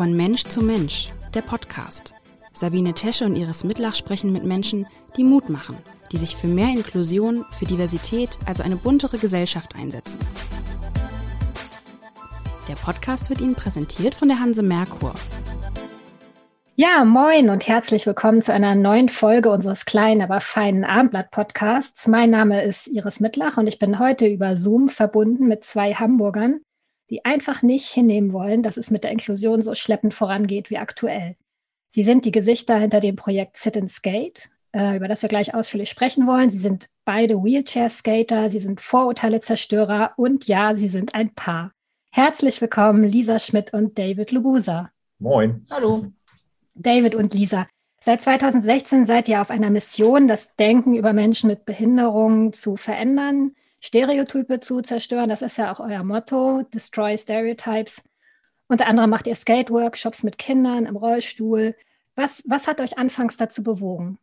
[0.00, 2.14] Von Mensch zu Mensch, der Podcast.
[2.54, 4.86] Sabine Tesche und Iris Mitlach sprechen mit Menschen,
[5.18, 5.76] die Mut machen,
[6.10, 10.18] die sich für mehr Inklusion, für Diversität, also eine buntere Gesellschaft einsetzen.
[12.66, 15.12] Der Podcast wird Ihnen präsentiert von der Hanse Merkur.
[16.76, 22.06] Ja, moin und herzlich willkommen zu einer neuen Folge unseres kleinen, aber feinen Abendblatt-Podcasts.
[22.06, 26.60] Mein Name ist Iris Mitlach und ich bin heute über Zoom verbunden mit zwei Hamburgern,
[27.10, 31.36] die einfach nicht hinnehmen wollen, dass es mit der Inklusion so schleppend vorangeht wie aktuell.
[31.90, 35.54] Sie sind die Gesichter hinter dem Projekt Sit and Skate, äh, über das wir gleich
[35.54, 36.50] ausführlich sprechen wollen.
[36.50, 41.72] Sie sind beide Wheelchair-Skater, sie sind Vorurteile-Zerstörer und ja, sie sind ein Paar.
[42.12, 44.90] Herzlich willkommen, Lisa Schmidt und David Lubusa.
[45.18, 45.64] Moin.
[45.70, 46.06] Hallo.
[46.74, 47.66] David und Lisa.
[48.02, 53.54] Seit 2016 seid ihr auf einer Mission, das Denken über Menschen mit Behinderungen zu verändern.
[53.80, 55.28] Stereotype zu zerstören.
[55.28, 58.02] Das ist ja auch euer Motto, Destroy Stereotypes.
[58.68, 61.74] Unter anderem macht ihr Skate-Workshops mit Kindern im Rollstuhl.
[62.14, 64.18] Was, was hat euch anfangs dazu bewogen?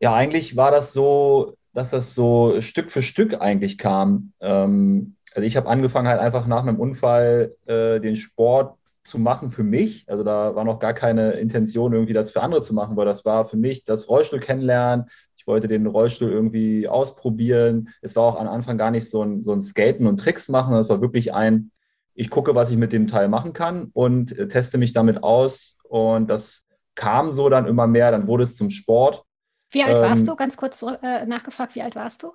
[0.00, 4.32] Ja, eigentlich war das so, dass das so Stück für Stück eigentlich kam.
[4.40, 9.52] Ähm, also ich habe angefangen halt einfach nach meinem Unfall äh, den Sport zu machen
[9.52, 10.08] für mich.
[10.08, 13.24] Also da war noch gar keine Intention, irgendwie das für andere zu machen, weil das
[13.24, 15.06] war für mich das Rollstuhl kennenlernen,
[15.44, 17.90] ich wollte den Rollstuhl irgendwie ausprobieren.
[18.00, 20.68] Es war auch am Anfang gar nicht so ein, so ein Skaten und Tricks machen,
[20.68, 21.70] sondern es war wirklich ein,
[22.14, 25.76] ich gucke, was ich mit dem Teil machen kann und äh, teste mich damit aus.
[25.86, 29.22] Und das kam so dann immer mehr, dann wurde es zum Sport.
[29.70, 30.34] Wie alt ähm, warst du?
[30.34, 32.32] Ganz kurz äh, nachgefragt, wie alt warst du?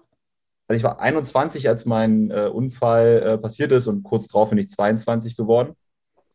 [0.67, 4.59] Also ich war 21, als mein äh, Unfall äh, passiert ist und kurz darauf bin
[4.59, 5.73] ich 22 geworden.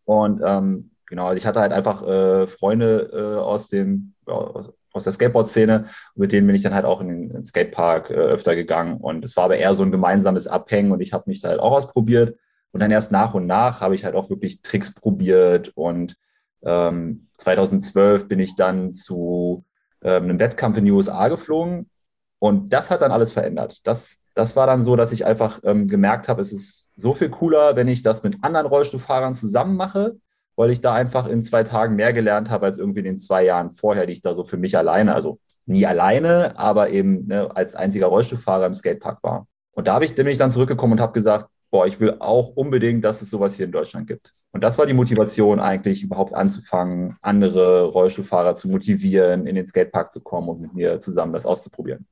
[0.06, 4.72] Und ähm, genau, also ich hatte halt einfach äh, Freunde äh, aus dem, ja, aus,
[4.94, 5.86] aus der Skateboard-Szene.
[6.14, 8.98] Mit denen bin ich dann halt auch in den, Skatepark äh, öfter gegangen.
[8.98, 11.60] Und es war aber eher so ein gemeinsames Abhängen und ich habe mich da halt
[11.60, 12.38] auch ausprobiert.
[12.72, 15.72] Und dann erst nach und nach habe ich halt auch wirklich Tricks probiert.
[15.74, 16.16] Und
[16.62, 19.64] ähm, 2012 bin ich dann zu
[20.02, 21.90] ähm, einem Wettkampf in die USA geflogen.
[22.38, 23.86] Und das hat dann alles verändert.
[23.86, 27.30] Das, das war dann so, dass ich einfach ähm, gemerkt habe, es ist so viel
[27.30, 30.16] cooler, wenn ich das mit anderen Rollstuhlfahrern zusammen mache
[30.56, 33.44] weil ich da einfach in zwei Tagen mehr gelernt habe als irgendwie in den zwei
[33.44, 37.54] Jahren vorher, die ich da so für mich alleine, also nie alleine, aber eben ne,
[37.54, 39.46] als einziger Rollstuhlfahrer im Skatepark war.
[39.72, 42.50] Und da habe ich, bin ich dann zurückgekommen und habe gesagt, boah, ich will auch
[42.50, 44.34] unbedingt, dass es sowas hier in Deutschland gibt.
[44.52, 50.12] Und das war die Motivation eigentlich, überhaupt anzufangen, andere Rollstuhlfahrer zu motivieren, in den Skatepark
[50.12, 52.06] zu kommen und mit mir zusammen das auszuprobieren.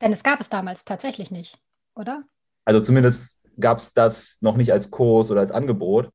[0.00, 1.58] Denn es gab es damals tatsächlich nicht,
[1.94, 2.24] oder?
[2.64, 6.08] Also zumindest gab es das noch nicht als Kurs oder als Angebot.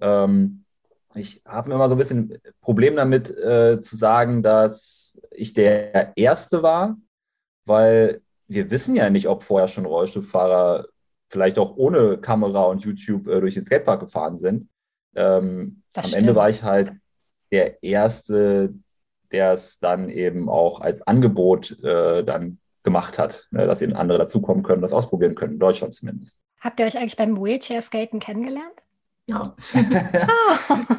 [0.00, 0.64] Ähm,
[1.18, 6.62] ich habe immer so ein bisschen Problem damit äh, zu sagen, dass ich der Erste
[6.62, 6.96] war,
[7.64, 10.86] weil wir wissen ja nicht, ob vorher schon Rollstuhlfahrer
[11.28, 14.68] vielleicht auch ohne Kamera und YouTube äh, durch den Skatepark gefahren sind.
[15.14, 16.16] Ähm, am stimmt.
[16.16, 16.92] Ende war ich halt
[17.50, 18.74] der Erste,
[19.32, 24.18] der es dann eben auch als Angebot äh, dann gemacht hat, ne, dass eben andere
[24.18, 26.42] dazukommen können, das ausprobieren können, in Deutschland zumindest.
[26.60, 28.82] Habt ihr euch eigentlich beim Wheelchair-Skaten kennengelernt?
[29.28, 29.54] Ja.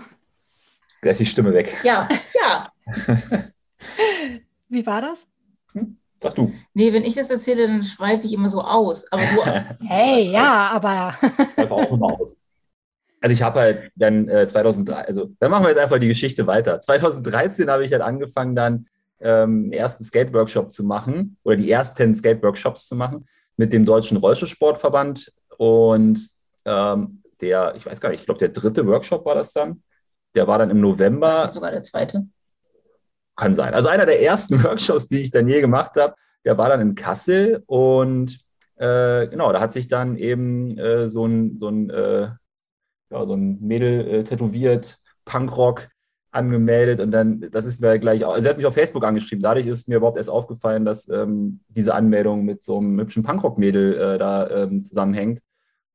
[1.01, 1.75] da ist die Stimme weg.
[1.83, 2.07] Ja,
[2.39, 2.71] ja.
[4.69, 5.25] Wie war das?
[5.73, 5.97] Hm?
[6.21, 6.53] Sag du.
[6.75, 9.11] Nee, wenn ich das erzähle, dann schweife ich immer so aus.
[9.11, 9.43] Aber du,
[9.87, 11.15] hey, ja, aber.
[11.57, 12.37] Ich auch immer aus.
[13.19, 16.45] Also ich habe halt dann äh, 2003, also dann machen wir jetzt einfach die Geschichte
[16.45, 16.79] weiter.
[16.79, 18.85] 2013 habe ich halt angefangen dann
[19.19, 24.17] ähm, den ersten Skate-Workshop zu machen oder die ersten Skate-Workshops zu machen mit dem Deutschen
[24.17, 26.29] Rollstuhlsportverband und
[26.63, 29.83] ähm, der, ich weiß gar nicht, ich glaube, der dritte Workshop war das dann.
[30.35, 31.45] Der war dann im November.
[31.45, 32.27] Das sogar der zweite.
[33.35, 33.73] Kann sein.
[33.73, 36.95] Also einer der ersten Workshops, die ich dann je gemacht habe, der war dann in
[36.95, 38.39] Kassel und
[38.75, 42.29] äh, genau, da hat sich dann eben äh, so ein, so ein, äh,
[43.11, 45.89] ja, so ein Mädel äh, tätowiert, Punkrock
[46.31, 49.41] angemeldet und dann, das ist mir gleich, auch, also sie hat mich auf Facebook angeschrieben,
[49.41, 53.95] dadurch ist mir überhaupt erst aufgefallen, dass ähm, diese Anmeldung mit so einem hübschen Punkrock-Mädel
[53.95, 55.41] äh, da ähm, zusammenhängt.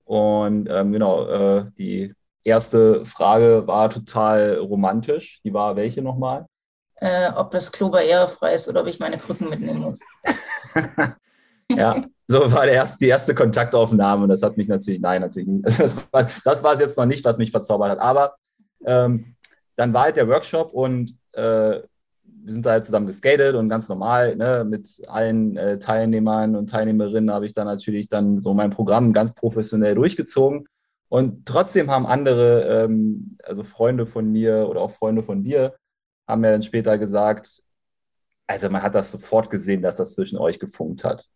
[0.04, 5.40] Und ähm, genau, äh, die erste Frage war total romantisch.
[5.44, 6.46] Die war welche nochmal?
[6.96, 10.00] Äh, ob das Klo barrierefrei ist oder ob ich meine Krücken mitnehmen muss.
[11.70, 15.48] ja, so war der erste, die erste Kontaktaufnahme und das hat mich natürlich, nein, natürlich
[15.48, 15.66] nicht.
[15.66, 17.98] Das war, es jetzt noch nicht, was mich verzaubert hat.
[17.98, 18.36] Aber
[18.86, 19.34] ähm,
[19.76, 21.80] dann war halt der Workshop und äh,
[22.44, 26.68] wir sind da halt zusammen geskatet und ganz normal, ne, mit allen äh, Teilnehmern und
[26.68, 30.66] Teilnehmerinnen habe ich dann natürlich dann so mein Programm ganz professionell durchgezogen.
[31.08, 35.74] Und trotzdem haben andere, ähm, also Freunde von mir oder auch Freunde von dir,
[36.28, 37.62] haben mir dann später gesagt,
[38.46, 41.26] also man hat das sofort gesehen, dass das zwischen euch gefunkt hat.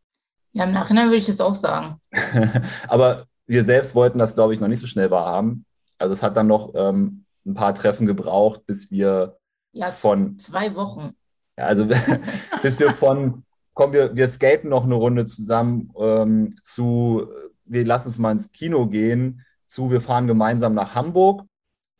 [0.52, 2.00] Ja, im Nachhinein würde ich das auch sagen.
[2.88, 5.64] Aber wir selbst wollten das, glaube ich, noch nicht so schnell wahrhaben.
[5.96, 9.38] Also es hat dann noch ähm, ein paar Treffen gebraucht, bis wir
[9.72, 11.14] Ja, von, zwei Wochen.
[11.56, 11.86] ja, also
[12.62, 13.44] bis wir von,
[13.74, 17.28] komm, wir, wir skaten noch eine Runde zusammen, ähm, zu,
[17.64, 21.44] wir lassen uns mal ins Kino gehen, zu, wir fahren gemeinsam nach Hamburg.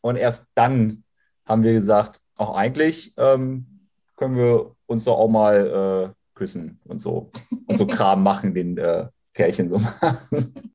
[0.00, 1.05] Und erst dann
[1.44, 7.00] haben wir gesagt, auch eigentlich ähm, können wir uns doch auch mal äh, küssen und
[7.00, 7.31] so
[7.67, 10.73] und so Kram machen, den äh, Pärchen so machen.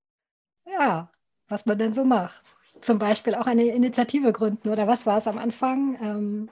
[0.66, 1.10] Ja,
[1.48, 2.42] was man denn so macht.
[2.82, 5.98] Zum Beispiel auch eine Initiative gründen oder was war es am Anfang?
[6.02, 6.50] Ähm,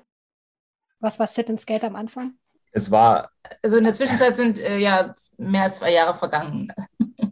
[1.02, 2.34] was war Sit and Skate am Anfang?
[2.72, 3.30] Es war,
[3.62, 6.72] Also in der Zwischenzeit sind äh, ja mehr als zwei Jahre vergangen.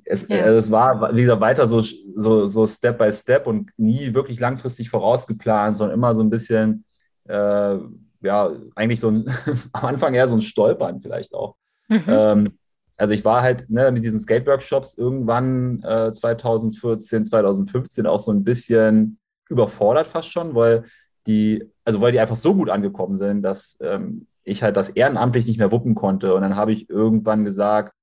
[0.04, 0.36] es, Ja.
[0.38, 4.40] äh, es war, wie gesagt, weiter so, so, so Step by Step und nie wirklich
[4.40, 6.84] langfristig vorausgeplant, sondern immer so ein bisschen,
[7.30, 7.78] äh,
[8.22, 9.26] ja, eigentlich so ein,
[9.74, 11.56] am Anfang eher so ein Stolpern vielleicht auch.
[11.88, 12.04] Mhm.
[12.08, 12.58] Ähm,
[12.98, 18.44] also ich war halt ne, mit diesen Skate-Workshops irgendwann äh, 2014, 2015 auch so ein
[18.44, 20.84] bisschen überfordert fast schon, weil
[21.28, 25.48] die, also weil die einfach so gut angekommen sind, dass ähm, ich halt das ehrenamtlich
[25.48, 26.36] nicht mehr wuppen konnte.
[26.36, 27.96] Und dann habe ich irgendwann gesagt,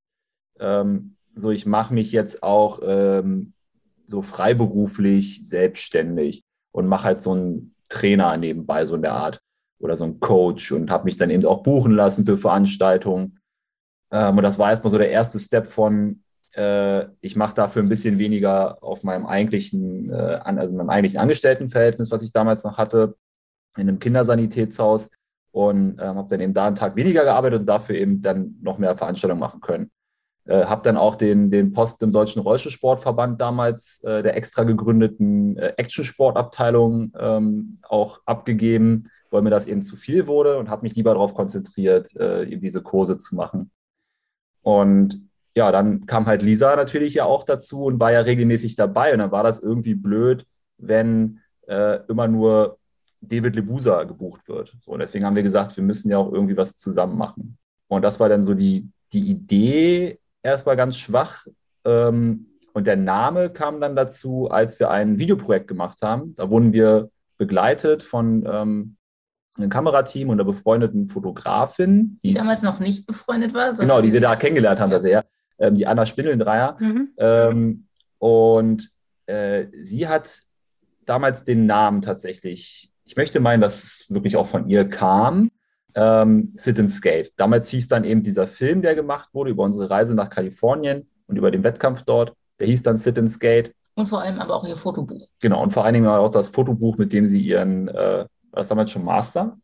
[0.58, 3.52] ähm, so ich mache mich jetzt auch ähm,
[4.04, 6.42] so freiberuflich selbstständig
[6.72, 9.40] und mache halt so einen Trainer nebenbei, so in der Art
[9.78, 13.38] oder so einen Coach und habe mich dann eben auch buchen lassen für Veranstaltungen.
[14.10, 16.24] Ähm, und das war erstmal so der erste Step von,
[16.56, 22.10] äh, ich mache dafür ein bisschen weniger auf meinem eigentlichen, äh, also meinem eigentlichen Angestelltenverhältnis,
[22.10, 23.14] was ich damals noch hatte,
[23.76, 25.10] in einem Kindersanitätshaus
[25.52, 28.78] und ähm, habe dann eben da einen Tag weniger gearbeitet und dafür eben dann noch
[28.78, 29.90] mehr Veranstaltungen machen können.
[30.44, 35.56] Äh, habe dann auch den, den Post im Deutschen Rollstuhlsportverband damals, äh, der extra gegründeten
[35.56, 40.94] äh, Action-Sport-Abteilung, ähm, auch abgegeben, weil mir das eben zu viel wurde und habe mich
[40.94, 43.70] lieber darauf konzentriert, äh, eben diese Kurse zu machen.
[44.62, 45.26] Und
[45.56, 49.12] ja, dann kam halt Lisa natürlich ja auch dazu und war ja regelmäßig dabei.
[49.12, 50.46] Und dann war das irgendwie blöd,
[50.76, 52.78] wenn äh, immer nur
[53.28, 54.74] David Lebusa gebucht wird.
[54.80, 57.58] So, und deswegen haben wir gesagt, wir müssen ja auch irgendwie was zusammen machen.
[57.88, 61.46] Und das war dann so die, die Idee erstmal ganz schwach.
[61.84, 66.34] Ähm, und der Name kam dann dazu, als wir ein Videoprojekt gemacht haben.
[66.34, 68.96] Da wurden wir begleitet von ähm,
[69.56, 73.74] einem Kamerateam und einer befreundeten Fotografin, Die die, damals noch nicht befreundet war.
[73.74, 74.96] sondern genau, die wir sie- da kennengelernt haben, Ja.
[74.98, 75.24] das er,
[75.58, 76.76] ähm, die Anna Spindeldreier.
[76.78, 77.08] Mhm.
[77.16, 77.86] Ähm,
[78.18, 78.90] und
[79.26, 80.42] äh, sie hat
[81.06, 85.50] damals den Namen tatsächlich, ich möchte meinen, dass es wirklich auch von ihr kam,
[85.94, 87.32] ähm, Sit and Skate.
[87.36, 91.36] Damals hieß dann eben dieser Film, der gemacht wurde über unsere Reise nach Kalifornien und
[91.36, 93.74] über den Wettkampf dort, der hieß dann Sit and Skate.
[93.94, 95.26] Und vor allem aber auch ihr Fotobuch.
[95.40, 98.68] Genau, und vor allen Dingen auch das Fotobuch, mit dem sie ihren, äh, war das
[98.68, 99.56] damals schon Master?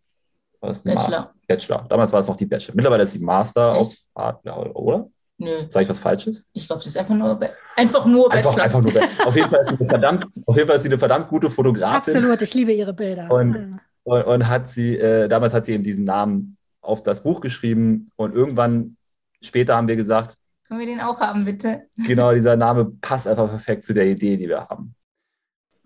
[0.60, 1.34] War das ein Ma- Bachelor.
[1.46, 1.86] Bachelor.
[1.88, 2.74] Damals war es noch die Bachelor.
[2.76, 3.80] Mittlerweile ist sie Master Echt?
[3.80, 5.08] auf Art, oder?
[5.42, 6.48] Nö, Sage ich was Falsches?
[6.52, 7.40] ich glaube, sie ist einfach nur,
[7.76, 8.64] einfach nur Einfach, Bachelor.
[8.64, 8.92] einfach nur.
[9.26, 11.50] Auf jeden, Fall ist sie eine verdammt, auf jeden Fall ist sie eine verdammt gute
[11.50, 12.14] Fotografin.
[12.16, 13.30] Absolut, ich liebe ihre Bilder.
[13.30, 13.78] Und- Ja.
[14.04, 18.10] Und, und hat sie, äh, damals hat sie eben diesen Namen auf das Buch geschrieben.
[18.16, 18.96] Und irgendwann
[19.40, 20.36] später haben wir gesagt,
[20.66, 21.82] Können wir den auch haben, bitte?
[22.06, 24.94] genau, dieser Name passt einfach perfekt zu der Idee, die wir haben.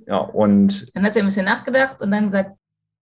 [0.06, 2.53] Ja, und Dann hat sie ein bisschen nachgedacht und dann gesagt,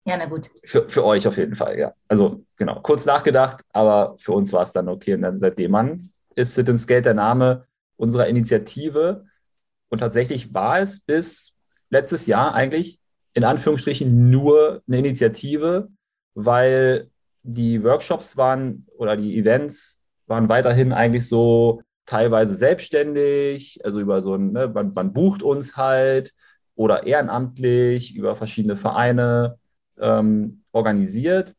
[0.05, 0.49] ja, na gut.
[0.63, 1.93] für, für euch auf jeden Fall, ja.
[2.07, 5.13] Also genau, kurz nachgedacht, aber für uns war es dann okay.
[5.15, 7.65] Und dann seitdem an ist Sit and Skate der Name
[7.97, 9.25] unserer Initiative.
[9.89, 11.53] Und tatsächlich war es bis
[11.89, 12.99] letztes Jahr eigentlich
[13.33, 15.89] in Anführungsstrichen nur eine Initiative,
[16.33, 17.09] weil
[17.43, 24.35] die Workshops waren oder die Events waren weiterhin eigentlich so teilweise selbstständig, also über so
[24.35, 26.33] ein, ne, man, man bucht uns halt
[26.75, 29.57] oder ehrenamtlich über verschiedene Vereine
[29.99, 31.55] ähm, organisiert.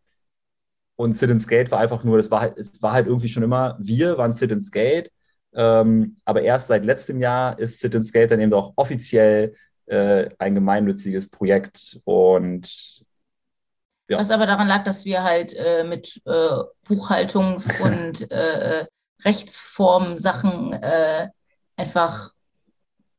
[1.01, 3.43] Und Sit and Skate war einfach nur, das war halt, es war halt irgendwie schon
[3.43, 5.11] immer, wir waren Sit and Skate.
[5.55, 10.29] Ähm, aber erst seit letztem Jahr ist Sit and Skate dann eben auch offiziell äh,
[10.39, 11.99] ein gemeinnütziges Projekt.
[12.05, 13.03] Und
[14.09, 14.19] Ja.
[14.19, 18.85] Was aber daran lag, dass wir halt äh, mit äh, Buchhaltungs- und äh,
[19.25, 21.29] Rechtsform-Sachen äh,
[21.77, 22.35] einfach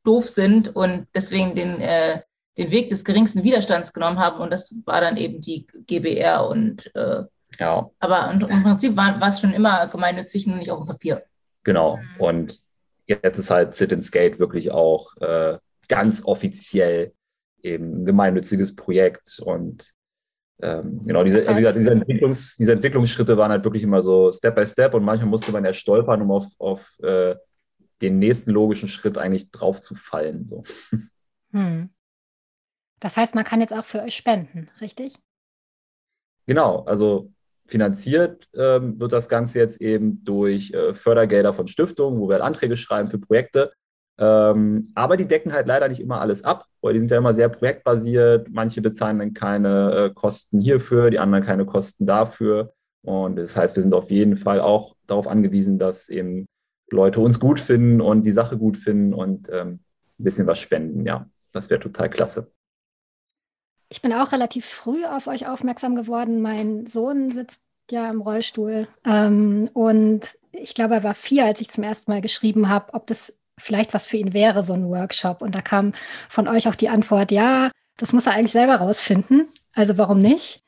[0.04, 2.22] doof sind und deswegen den, äh,
[2.60, 4.40] den Weg des geringsten Widerstands genommen haben.
[4.40, 6.48] Und das war dann eben die GBR.
[6.48, 7.24] Und äh,
[7.60, 11.24] ja, aber im Prinzip war, war es schon immer gemeinnützig, nur nicht auf dem Papier.
[11.64, 12.00] genau.
[12.18, 12.62] Und
[13.06, 17.14] jetzt ist halt Sit and Skate wirklich auch äh, ganz offiziell
[17.64, 19.42] eben ein gemeinnütziges Projekt.
[19.44, 19.92] Und
[20.62, 24.32] ähm, genau, diese, also wie gesagt, diese, Entwicklungs-, diese Entwicklungsschritte waren halt wirklich immer so
[24.32, 27.36] Step by Step und manchmal musste man erst stolpern, um auf, auf äh,
[28.02, 30.48] den nächsten logischen Schritt eigentlich drauf zu fallen.
[30.50, 30.64] So.
[31.54, 31.90] Hm.
[33.02, 35.16] Das heißt, man kann jetzt auch für euch spenden, richtig?
[36.46, 37.34] Genau, also
[37.72, 42.44] finanziert ähm, wird das Ganze jetzt eben durch äh, Fördergelder von Stiftungen, wo wir halt
[42.44, 43.72] Anträge schreiben für Projekte.
[44.20, 47.34] Ähm, aber die decken halt leider nicht immer alles ab, weil die sind ja immer
[47.34, 48.50] sehr projektbasiert.
[48.52, 52.74] Manche bezahlen dann keine äh, Kosten hierfür, die anderen keine Kosten dafür.
[53.04, 56.46] Und das heißt, wir sind auf jeden Fall auch darauf angewiesen, dass eben
[56.92, 59.80] Leute uns gut finden und die Sache gut finden und ähm,
[60.20, 61.06] ein bisschen was spenden.
[61.06, 62.52] Ja, das wäre total klasse.
[63.92, 66.40] Ich bin auch relativ früh auf euch aufmerksam geworden.
[66.42, 67.60] Mein Sohn sitzt
[67.92, 70.22] ja im Rollstuhl ähm, und
[70.54, 73.94] ich glaube, er war vier, als ich zum ersten Mal geschrieben habe, ob das vielleicht
[73.94, 75.42] was für ihn wäre, so ein Workshop.
[75.42, 75.92] Und da kam
[76.30, 79.50] von euch auch die Antwort, ja, das muss er eigentlich selber rausfinden.
[79.74, 80.64] Also warum nicht?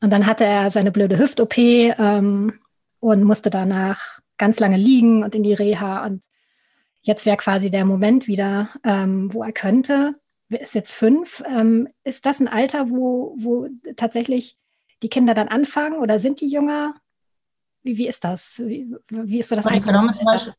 [0.00, 2.60] Und dann hatte er seine blöde Hüft-OP ähm,
[3.00, 6.06] und musste danach ganz lange liegen und in die Reha.
[6.06, 6.22] Und
[7.02, 10.14] jetzt wäre quasi der Moment wieder, ähm, wo er könnte.
[10.50, 11.42] Ist jetzt fünf.
[11.46, 14.58] Ähm, ist das ein Alter, wo, wo tatsächlich
[15.02, 16.94] die Kinder dann anfangen oder sind die jünger?
[17.82, 18.58] Wie, wie ist das?
[18.58, 19.64] Wie, wie ist so das?
[19.64, 20.52] Die können, zwei,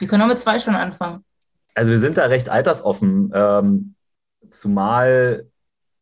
[0.00, 1.24] die können auch mit zwei schon anfangen.
[1.74, 3.32] Also wir sind da recht altersoffen.
[3.34, 3.94] Ähm,
[4.50, 5.48] zumal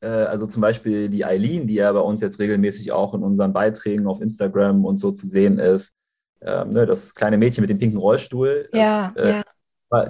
[0.01, 3.53] äh, also zum Beispiel die Eileen, die ja bei uns jetzt regelmäßig auch in unseren
[3.53, 5.97] Beiträgen auf Instagram und so zu sehen ist,
[6.43, 8.69] ähm, ne, das kleine Mädchen mit dem pinken Rollstuhl.
[8.73, 9.43] Ja, das, äh, ja.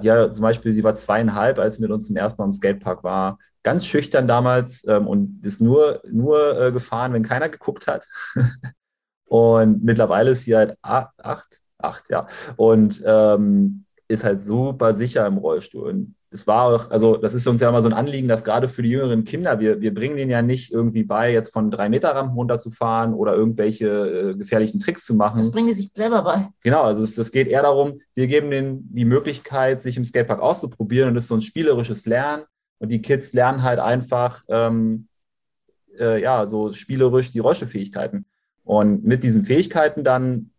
[0.03, 3.05] Ja, zum Beispiel, sie war zweieinhalb, als sie mit uns zum ersten Mal im Skatepark
[3.05, 3.39] war.
[3.63, 8.07] Ganz schüchtern damals ähm, und ist nur, nur äh, gefahren, wenn keiner geguckt hat.
[9.27, 12.27] und mittlerweile ist sie halt acht, acht, ja.
[12.57, 15.91] Und ähm, ist halt super sicher im Rollstuhl.
[15.91, 18.69] Und es war auch, also das ist uns ja immer so ein Anliegen, dass gerade
[18.69, 21.89] für die jüngeren Kinder, wir, wir bringen denen ja nicht irgendwie bei, jetzt von drei
[21.89, 25.39] Meter Rampen runterzufahren oder irgendwelche äh, gefährlichen Tricks zu machen.
[25.39, 26.49] Das bringen die sich selber bei.
[26.63, 30.41] Genau, also es, es geht eher darum, wir geben denen die Möglichkeit, sich im Skatepark
[30.41, 32.45] auszuprobieren und das ist so ein spielerisches Lernen
[32.79, 35.09] und die Kids lernen halt einfach, ähm,
[35.99, 38.27] äh, ja, so spielerisch die Rollstuhlfähigkeiten.
[38.65, 40.51] Und mit diesen Fähigkeiten dann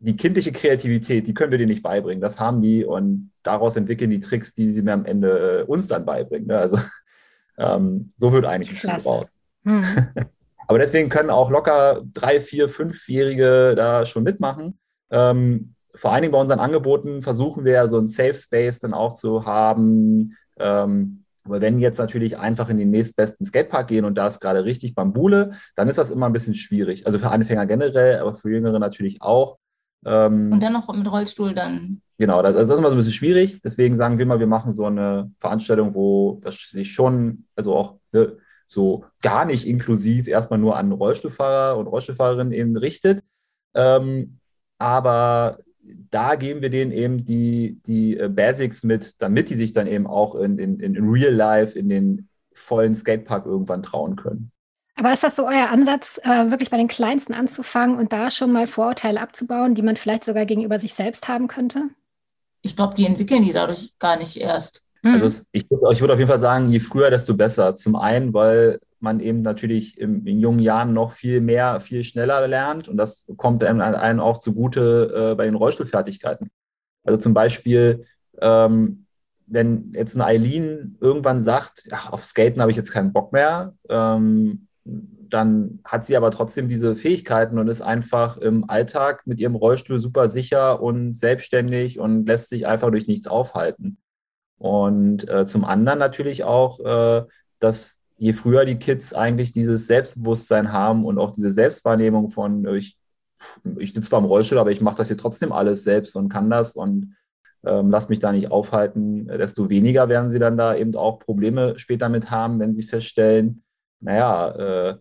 [0.00, 2.22] die kindliche Kreativität, die können wir denen nicht beibringen.
[2.22, 5.88] Das haben die und daraus entwickeln die Tricks, die sie mir am Ende äh, uns
[5.88, 6.48] dann beibringen.
[6.48, 6.58] Ne?
[6.58, 6.78] Also
[7.58, 9.36] ähm, so wird eigentlich ein Schuh raus.
[9.64, 9.84] Hm.
[10.66, 14.78] Aber deswegen können auch locker drei, vier, fünfjährige da schon mitmachen.
[15.10, 19.14] Ähm, vor allen Dingen bei unseren Angeboten versuchen wir so ein Safe Space dann auch
[19.14, 20.36] zu haben.
[20.58, 24.64] Ähm, aber wenn jetzt natürlich einfach in den nächstbesten Skatepark gehen und da ist gerade
[24.64, 27.06] richtig Bambule, dann ist das immer ein bisschen schwierig.
[27.06, 29.58] Also für Anfänger generell, aber für Jüngere natürlich auch.
[30.04, 32.00] Ähm, und dann noch mit Rollstuhl dann.
[32.18, 33.60] Genau, das, das, ist immer so ein bisschen schwierig.
[33.62, 37.98] Deswegen sagen wir mal, wir machen so eine Veranstaltung, wo das sich schon, also auch
[38.12, 43.20] ne, so gar nicht inklusiv erstmal nur an Rollstuhlfahrer und Rollstuhlfahrerinnen eben richtet.
[43.74, 44.38] Ähm,
[44.78, 45.58] aber
[46.10, 50.06] da geben wir denen eben die, die äh, Basics mit, damit die sich dann eben
[50.06, 54.52] auch in, in, in Real Life in den vollen Skatepark irgendwann trauen können.
[55.00, 58.52] Aber ist das so euer Ansatz, äh, wirklich bei den Kleinsten anzufangen und da schon
[58.52, 61.88] mal Vorurteile abzubauen, die man vielleicht sogar gegenüber sich selbst haben könnte?
[62.60, 64.84] Ich glaube, die entwickeln die dadurch gar nicht erst.
[65.00, 65.14] Mhm.
[65.14, 67.74] Also es, ich, ich würde auf jeden Fall sagen, je früher, desto besser.
[67.76, 72.46] Zum einen, weil man eben natürlich im, in jungen Jahren noch viel mehr, viel schneller
[72.46, 76.50] lernt und das kommt einem auch zugute äh, bei den Rollstuhlfertigkeiten.
[77.04, 78.04] Also zum Beispiel,
[78.38, 79.06] ähm,
[79.46, 83.72] wenn jetzt eine Eileen irgendwann sagt, ach, auf Skaten habe ich jetzt keinen Bock mehr,
[83.88, 84.66] ähm,
[85.30, 90.00] dann hat sie aber trotzdem diese Fähigkeiten und ist einfach im Alltag mit ihrem Rollstuhl
[90.00, 93.98] super sicher und selbstständig und lässt sich einfach durch nichts aufhalten.
[94.58, 97.24] Und äh, zum anderen natürlich auch, äh,
[97.60, 102.76] dass je früher die Kids eigentlich dieses Selbstbewusstsein haben und auch diese Selbstwahrnehmung von, äh,
[102.76, 102.98] ich,
[103.78, 106.50] ich sitze zwar im Rollstuhl, aber ich mache das hier trotzdem alles selbst und kann
[106.50, 107.16] das und
[107.64, 111.78] ähm, lass mich da nicht aufhalten, desto weniger werden sie dann da eben auch Probleme
[111.78, 113.62] später mit haben, wenn sie feststellen,
[114.00, 114.50] naja,
[114.90, 114.98] äh,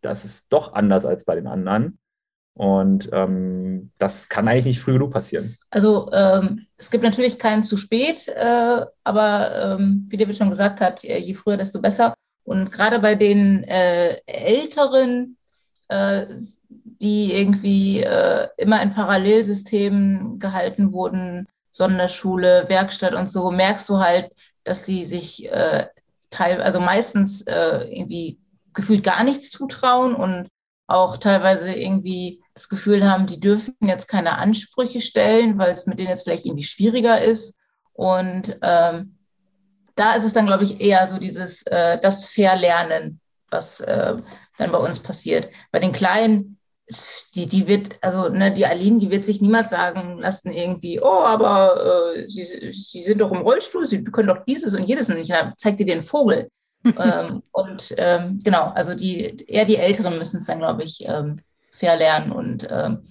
[0.00, 1.98] das ist doch anders als bei den anderen.
[2.56, 5.56] Und ähm, das kann eigentlich nicht früh genug passieren.
[5.70, 10.80] Also ähm, es gibt natürlich keinen zu spät, äh, aber ähm, wie David schon gesagt
[10.80, 12.14] hat, je früher, desto besser.
[12.44, 15.36] Und gerade bei den äh, Älteren,
[15.88, 16.26] äh,
[16.68, 24.30] die irgendwie äh, immer in Parallelsystemen gehalten wurden, Sonderschule, Werkstatt und so, merkst du halt,
[24.62, 25.86] dass sie sich äh,
[26.34, 28.38] teil, also meistens äh, irgendwie
[28.72, 30.48] gefühlt gar nichts zutrauen und
[30.86, 35.98] auch teilweise irgendwie das Gefühl haben, die dürfen jetzt keine Ansprüche stellen, weil es mit
[35.98, 37.58] denen jetzt vielleicht irgendwie schwieriger ist.
[37.92, 39.16] Und ähm,
[39.94, 44.16] da ist es dann, glaube ich, eher so dieses, äh, das Verlernen, was äh,
[44.58, 45.48] dann bei uns passiert.
[45.72, 46.58] Bei den Kleinen
[47.34, 51.24] die, die wird, also ne, die Aline, die wird sich niemals sagen lassen, irgendwie, oh,
[51.24, 55.30] aber äh, sie, sie sind doch im Rollstuhl, sie können doch dieses und jedes nicht.
[55.30, 56.48] Dann zeigt dir den Vogel.
[56.84, 61.40] ähm, und ähm, genau, also die, eher die Älteren müssen es dann, glaube ich, ähm,
[61.70, 62.30] verlernen.
[62.30, 63.02] Und ähm,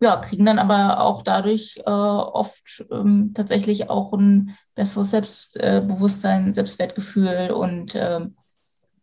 [0.00, 7.52] ja, kriegen dann aber auch dadurch äh, oft ähm, tatsächlich auch ein besseres Selbstbewusstsein, Selbstwertgefühl
[7.52, 8.20] und äh,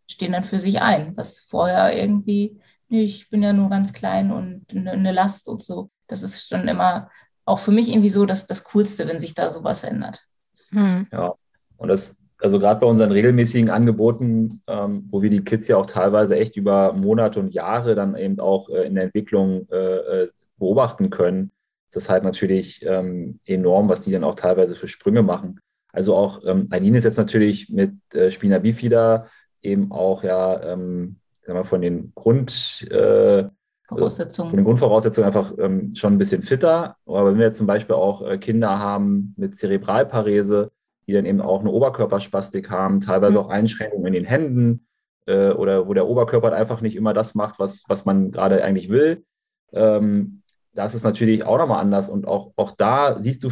[0.06, 2.60] stehen dann für sich ein, was vorher irgendwie,
[3.00, 5.90] ich bin ja nur ganz klein und eine, Last und so.
[6.06, 7.10] Das ist dann immer
[7.44, 10.24] auch für mich irgendwie so dass das Coolste, wenn sich da sowas ändert.
[10.70, 11.06] Hm.
[11.10, 11.34] Ja,
[11.76, 15.86] und das, also gerade bei unseren regelmäßigen Angeboten, ähm, wo wir die Kids ja auch
[15.86, 20.28] teilweise echt über Monate und Jahre dann eben auch äh, in der Entwicklung äh, äh
[20.58, 21.50] beobachten können,
[21.88, 25.58] ist das halt natürlich ähm, enorm, was die dann auch teilweise für Sprünge machen.
[25.92, 29.26] Also auch ähm, Aline ist jetzt natürlich mit äh, Spina Bifida
[29.60, 31.16] eben auch ja ähm,
[31.56, 33.44] wir, von den Grund äh,
[33.88, 34.50] Voraussetzungen.
[34.50, 36.96] Von den Grundvoraussetzungen einfach ähm, schon ein bisschen fitter.
[37.06, 40.70] Aber wenn wir jetzt zum Beispiel auch äh, Kinder haben mit Zerebralparese,
[41.06, 43.38] die dann eben auch eine Oberkörperspastik haben, teilweise mhm.
[43.38, 44.86] auch Einschränkungen in den Händen
[45.26, 48.62] äh, oder wo der Oberkörper halt einfach nicht immer das macht, was, was man gerade
[48.62, 49.24] eigentlich will.
[49.72, 50.42] Ähm,
[50.74, 52.08] das ist natürlich auch nochmal anders.
[52.08, 53.50] Und auch, auch da siehst du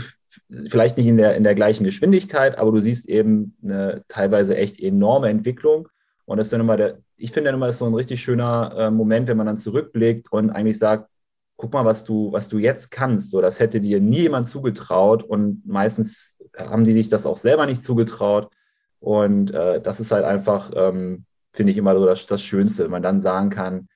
[0.68, 4.80] vielleicht nicht in der, in der gleichen Geschwindigkeit, aber du siehst eben eine teilweise echt
[4.80, 5.88] enorme Entwicklung.
[6.30, 8.22] Und das ist dann immer der, ich finde dann immer, das ist so ein richtig
[8.22, 11.10] schöner äh, Moment, wenn man dann zurückblickt und eigentlich sagt,
[11.56, 13.32] guck mal, was du, was du jetzt kannst.
[13.32, 17.66] So, das hätte dir nie jemand zugetraut und meistens haben die sich das auch selber
[17.66, 18.48] nicht zugetraut.
[19.00, 22.92] Und äh, das ist halt einfach, ähm, finde ich immer so das, das Schönste, wenn
[22.92, 23.88] man dann sagen kann,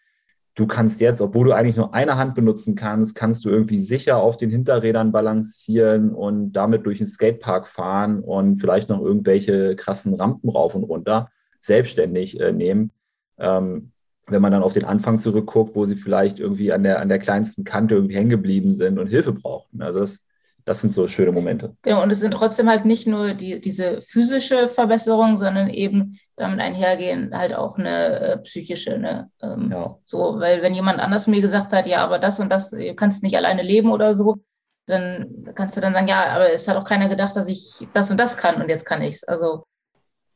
[0.56, 4.16] du kannst jetzt, obwohl du eigentlich nur eine Hand benutzen kannst, kannst du irgendwie sicher
[4.16, 10.14] auf den Hinterrädern balancieren und damit durch den Skatepark fahren und vielleicht noch irgendwelche krassen
[10.14, 11.28] Rampen rauf und runter
[11.64, 12.90] selbstständig äh, nehmen.
[13.38, 13.92] Ähm,
[14.26, 17.18] wenn man dann auf den Anfang zurückguckt, wo sie vielleicht irgendwie an der, an der
[17.18, 19.82] kleinsten Kante irgendwie hängen geblieben sind und Hilfe brauchten.
[19.82, 20.26] Also das,
[20.64, 21.76] das sind so schöne Momente.
[21.82, 26.60] Genau, und es sind trotzdem halt nicht nur die, diese physische Verbesserung, sondern eben damit
[26.60, 28.98] einhergehen halt auch eine äh, psychische.
[28.98, 29.30] Ne?
[29.42, 29.98] Ähm, ja.
[30.04, 33.22] So, weil wenn jemand anders mir gesagt hat, ja, aber das und das, du kannst
[33.22, 34.36] nicht alleine leben oder so,
[34.86, 38.10] dann kannst du dann sagen, ja, aber es hat auch keiner gedacht, dass ich das
[38.10, 39.24] und das kann und jetzt kann ich es.
[39.24, 39.64] Also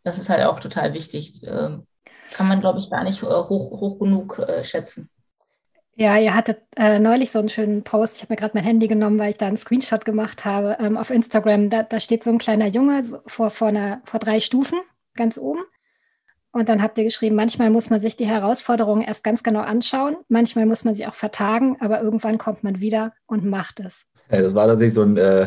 [0.09, 1.43] das ist halt auch total wichtig.
[1.45, 1.87] Ähm,
[2.33, 5.09] kann man, glaube ich, gar nicht äh, hoch, hoch genug äh, schätzen.
[5.95, 8.17] Ja, ihr hattet äh, neulich so einen schönen Post.
[8.17, 10.97] Ich habe mir gerade mein Handy genommen, weil ich da einen Screenshot gemacht habe ähm,
[10.97, 11.71] auf Instagram.
[11.71, 14.79] Da, da, steht so ein kleiner Junge so vor, vor, einer, vor drei Stufen
[15.15, 15.61] ganz oben.
[16.53, 20.17] Und dann habt ihr geschrieben, manchmal muss man sich die Herausforderungen erst ganz genau anschauen,
[20.29, 24.07] manchmal muss man sie auch vertagen, aber irgendwann kommt man wieder und macht es.
[24.31, 25.47] Ja, das war tatsächlich so ein äh,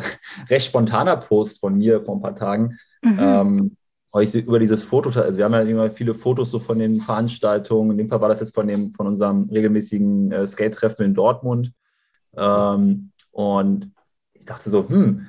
[0.50, 2.78] recht spontaner Post von mir vor ein paar Tagen.
[3.02, 3.20] Mhm.
[3.20, 3.78] Ähm,
[4.14, 7.92] euch über dieses Foto, also wir haben ja immer viele Fotos so von den Veranstaltungen.
[7.92, 11.72] In dem Fall war das jetzt von dem, von unserem regelmäßigen äh, Skate-Treffen in Dortmund.
[12.36, 13.92] Ähm, und
[14.34, 15.28] ich dachte so, hm,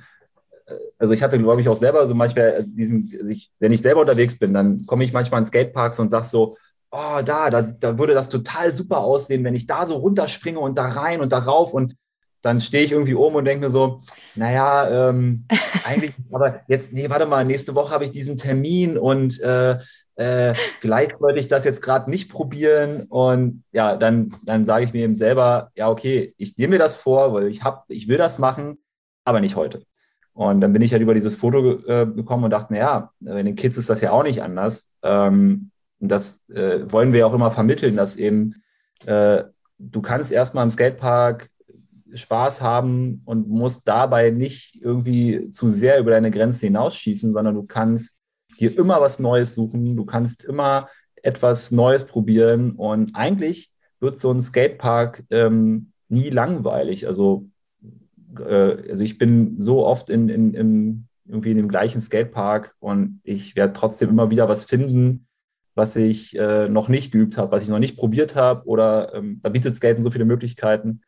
[0.67, 3.73] äh, also ich hatte, glaube ich, auch selber so manchmal also diesen, also ich, wenn
[3.73, 6.57] ich selber unterwegs bin, dann komme ich manchmal in Skateparks und sage so,
[6.91, 10.77] oh, da, das, da würde das total super aussehen, wenn ich da so runterspringe und
[10.77, 11.95] da rein und da rauf und
[12.43, 14.01] dann stehe ich irgendwie oben und denke mir so,
[14.35, 15.47] naja, ähm,
[15.85, 19.79] eigentlich, aber jetzt, nee, warte mal, nächste Woche habe ich diesen Termin und äh,
[20.17, 23.05] äh, vielleicht sollte ich das jetzt gerade nicht probieren.
[23.09, 26.97] Und ja, dann, dann sage ich mir eben selber, ja, okay, ich nehme mir das
[26.97, 28.79] vor, weil ich habe, ich will das machen,
[29.25, 29.85] aber nicht heute.
[30.35, 33.43] Und dann bin ich halt über dieses Foto äh, gekommen und dachte mir, ja, bei
[33.43, 34.95] den Kids ist das ja auch nicht anders.
[35.03, 38.63] Ähm, das äh, wollen wir auch immer vermitteln, dass eben
[39.07, 39.45] äh,
[39.79, 41.49] du kannst erstmal im Skatepark
[42.15, 47.65] Spaß haben und musst dabei nicht irgendwie zu sehr über deine Grenze hinausschießen, sondern du
[47.65, 48.21] kannst
[48.59, 50.89] dir immer was Neues suchen, du kannst immer
[51.23, 57.07] etwas Neues probieren und eigentlich wird so ein Skatepark ähm, nie langweilig.
[57.07, 57.49] Also,
[58.39, 63.21] äh, also ich bin so oft in, in, in, irgendwie in dem gleichen Skatepark und
[63.23, 65.27] ich werde trotzdem immer wieder was finden,
[65.75, 69.41] was ich äh, noch nicht geübt habe, was ich noch nicht probiert habe oder ähm,
[69.43, 71.03] da bietet Skaten so viele Möglichkeiten.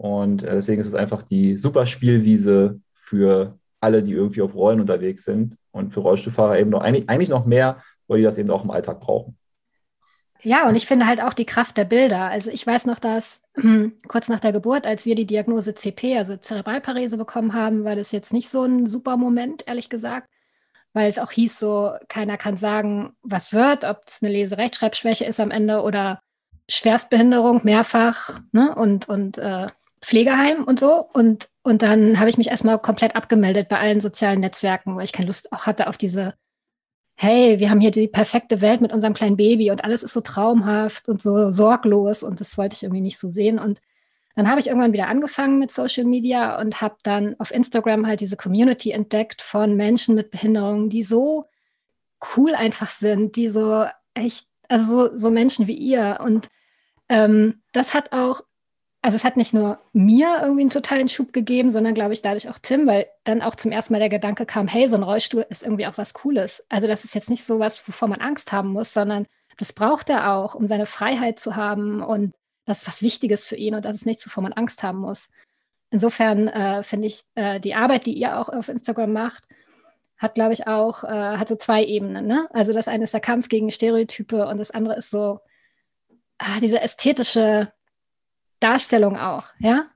[0.00, 4.80] Und äh, deswegen ist es einfach die super Spielwiese für alle, die irgendwie auf Rollen
[4.80, 8.64] unterwegs sind und für Rollstuhlfahrer eben noch eigentlich noch mehr, weil die das eben auch
[8.64, 9.36] im Alltag brauchen.
[10.40, 12.30] Ja, und ich finde halt auch die Kraft der Bilder.
[12.30, 13.42] Also ich weiß noch, dass
[14.08, 18.10] kurz nach der Geburt, als wir die Diagnose CP, also Zerebralparese bekommen haben, war das
[18.10, 20.30] jetzt nicht so ein super Moment, ehrlich gesagt,
[20.94, 25.40] weil es auch hieß so, keiner kann sagen, was wird, ob es eine Leserechtschreibschwäche ist
[25.40, 26.22] am Ende oder
[26.70, 28.74] Schwerstbehinderung mehrfach ne?
[28.74, 29.66] und, und äh,
[30.00, 31.06] Pflegeheim und so.
[31.12, 35.12] Und, und dann habe ich mich erstmal komplett abgemeldet bei allen sozialen Netzwerken, weil ich
[35.12, 36.34] keine Lust auch hatte auf diese,
[37.16, 40.22] hey, wir haben hier die perfekte Welt mit unserem kleinen Baby und alles ist so
[40.22, 43.58] traumhaft und so sorglos und das wollte ich irgendwie nicht so sehen.
[43.58, 43.80] Und
[44.36, 48.22] dann habe ich irgendwann wieder angefangen mit Social Media und habe dann auf Instagram halt
[48.22, 51.44] diese Community entdeckt von Menschen mit Behinderungen, die so
[52.36, 53.84] cool einfach sind, die so
[54.14, 56.20] echt, also so, so Menschen wie ihr.
[56.22, 56.48] Und
[57.10, 58.42] ähm, das hat auch
[59.02, 62.48] also es hat nicht nur mir irgendwie einen totalen Schub gegeben, sondern glaube ich dadurch
[62.50, 65.46] auch Tim, weil dann auch zum ersten Mal der Gedanke kam, hey, so ein Rollstuhl
[65.48, 66.64] ist irgendwie auch was Cooles.
[66.68, 70.10] Also das ist jetzt nicht so was, wovor man Angst haben muss, sondern das braucht
[70.10, 72.34] er auch, um seine Freiheit zu haben und
[72.66, 75.28] das ist was Wichtiges für ihn und das ist nichts, wovor man Angst haben muss.
[75.90, 79.44] Insofern äh, finde ich äh, die Arbeit, die ihr auch auf Instagram macht,
[80.18, 82.26] hat, glaube ich, auch, äh, hat so zwei Ebenen.
[82.26, 82.48] Ne?
[82.52, 85.40] Also das eine ist der Kampf gegen Stereotype und das andere ist so
[86.38, 87.72] ah, diese ästhetische
[88.60, 89.86] Darstellung auch, ja?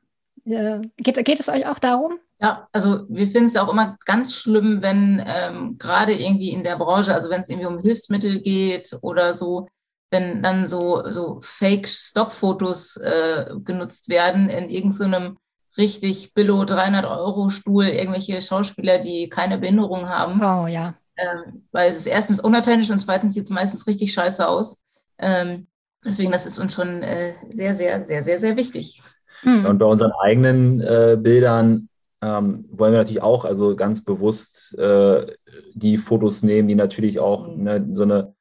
[0.44, 2.18] Äh, geht, geht es euch auch darum?
[2.40, 6.76] Ja, also wir finden es auch immer ganz schlimm, wenn ähm, gerade irgendwie in der
[6.76, 9.68] Branche, also wenn es irgendwie um Hilfsmittel geht oder so,
[10.10, 15.38] wenn dann so, so Fake-Stockfotos äh, genutzt werden in irgendeinem
[15.70, 20.40] so richtig billo 300 Euro Stuhl, irgendwelche Schauspieler, die keine Behinderung haben.
[20.40, 20.94] Oh ja.
[21.16, 24.84] Ähm, weil es ist erstens unauthentisch und zweitens sieht es meistens richtig scheiße aus.
[25.18, 25.66] Ähm,
[26.04, 29.02] Deswegen, das ist uns schon äh, sehr, sehr, sehr, sehr, sehr wichtig.
[29.42, 29.66] Mhm.
[29.66, 31.88] Und bei unseren eigenen äh, Bildern
[32.20, 35.26] ähm, wollen wir natürlich auch also ganz bewusst äh,
[35.74, 37.62] die Fotos nehmen, die natürlich auch mhm.
[37.62, 38.34] ne, so, eine,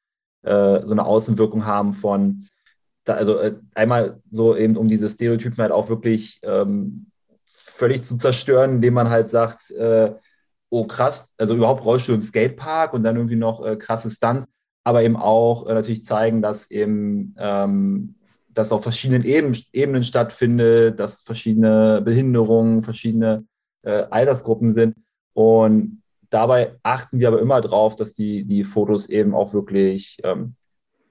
[0.44, 2.46] äh, so eine Außenwirkung haben von,
[3.06, 7.08] da, also äh, einmal so eben um diese Stereotypen halt auch wirklich ähm,
[7.48, 10.14] völlig zu zerstören, indem man halt sagt, äh,
[10.70, 14.48] oh krass, also überhaupt Rollstuhl im Skatepark und dann irgendwie noch krasse Stunts
[14.84, 18.16] aber eben auch äh, natürlich zeigen, dass eben ähm,
[18.50, 23.46] das auf verschiedenen Eben, Ebenen stattfindet, dass verschiedene Behinderungen, verschiedene
[23.84, 24.96] äh, Altersgruppen sind.
[25.34, 30.56] Und dabei achten wir aber immer darauf, dass die, die Fotos eben auch wirklich, ähm,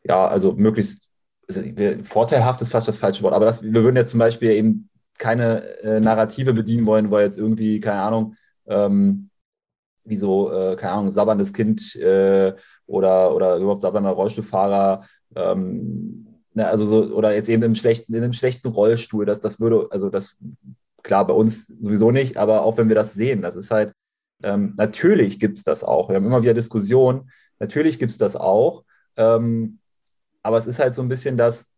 [0.04, 1.10] ja, also möglichst,
[1.48, 1.62] also
[2.04, 5.62] vorteilhaft ist fast das falsche Wort, aber das, wir würden jetzt zum Beispiel eben keine
[5.80, 9.30] äh, Narrative bedienen wollen, wo jetzt irgendwie, keine Ahnung, ähm,
[10.04, 12.54] wie so, äh, keine Ahnung, sabberndes Kind äh,
[12.86, 15.04] oder, oder überhaupt sabbernder Rollstuhlfahrer,
[15.36, 19.60] ähm, ne, also so, oder jetzt eben im schlechten, in einem schlechten Rollstuhl, das, das
[19.60, 20.38] würde, also das,
[21.02, 23.92] klar, bei uns sowieso nicht, aber auch wenn wir das sehen, das ist halt,
[24.42, 26.08] ähm, natürlich gibt es das auch.
[26.08, 28.84] Wir haben immer wieder Diskussionen, natürlich gibt es das auch,
[29.16, 29.78] ähm,
[30.42, 31.71] aber es ist halt so ein bisschen das,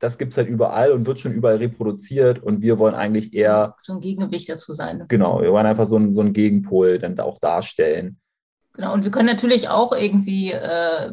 [0.00, 3.76] das gibt es halt überall und wird schon überall reproduziert und wir wollen eigentlich eher.
[3.82, 5.04] So ein Gegengewicht dazu sein.
[5.08, 8.18] Genau, wir wollen einfach so ein, so ein Gegenpol dann auch darstellen.
[8.72, 11.12] Genau, und wir können natürlich auch irgendwie äh,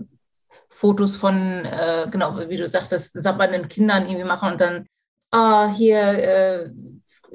[0.70, 4.88] Fotos von, äh, genau, wie du sagtest, sabbernden Kindern irgendwie machen und dann,
[5.32, 6.70] ah, hier äh,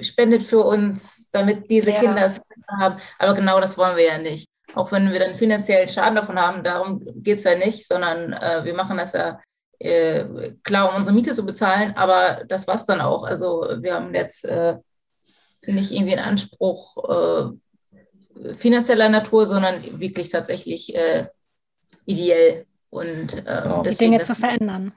[0.01, 2.01] spendet für uns, damit diese ja.
[2.01, 2.97] Kinder es besser haben.
[3.19, 4.49] Aber genau das wollen wir ja nicht.
[4.75, 8.65] Auch wenn wir dann finanziell Schaden davon haben, darum geht es ja nicht, sondern äh,
[8.65, 9.39] wir machen das ja
[9.83, 13.25] äh, klar, um unsere Miete zu bezahlen, aber das war es dann auch.
[13.25, 14.77] Also wir haben jetzt äh,
[15.67, 17.53] nicht irgendwie einen Anspruch
[18.45, 21.27] äh, finanzieller Natur, sondern wirklich tatsächlich äh,
[22.05, 22.67] ideell.
[22.91, 23.83] Und ähm, genau.
[23.83, 24.93] die Dinge zu verändern.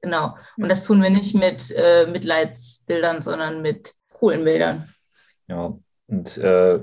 [0.00, 0.36] Genau.
[0.56, 4.92] Und das tun wir nicht mit äh, Mitleidsbildern, sondern mit coolen Bildern.
[5.48, 6.80] Ja, und äh,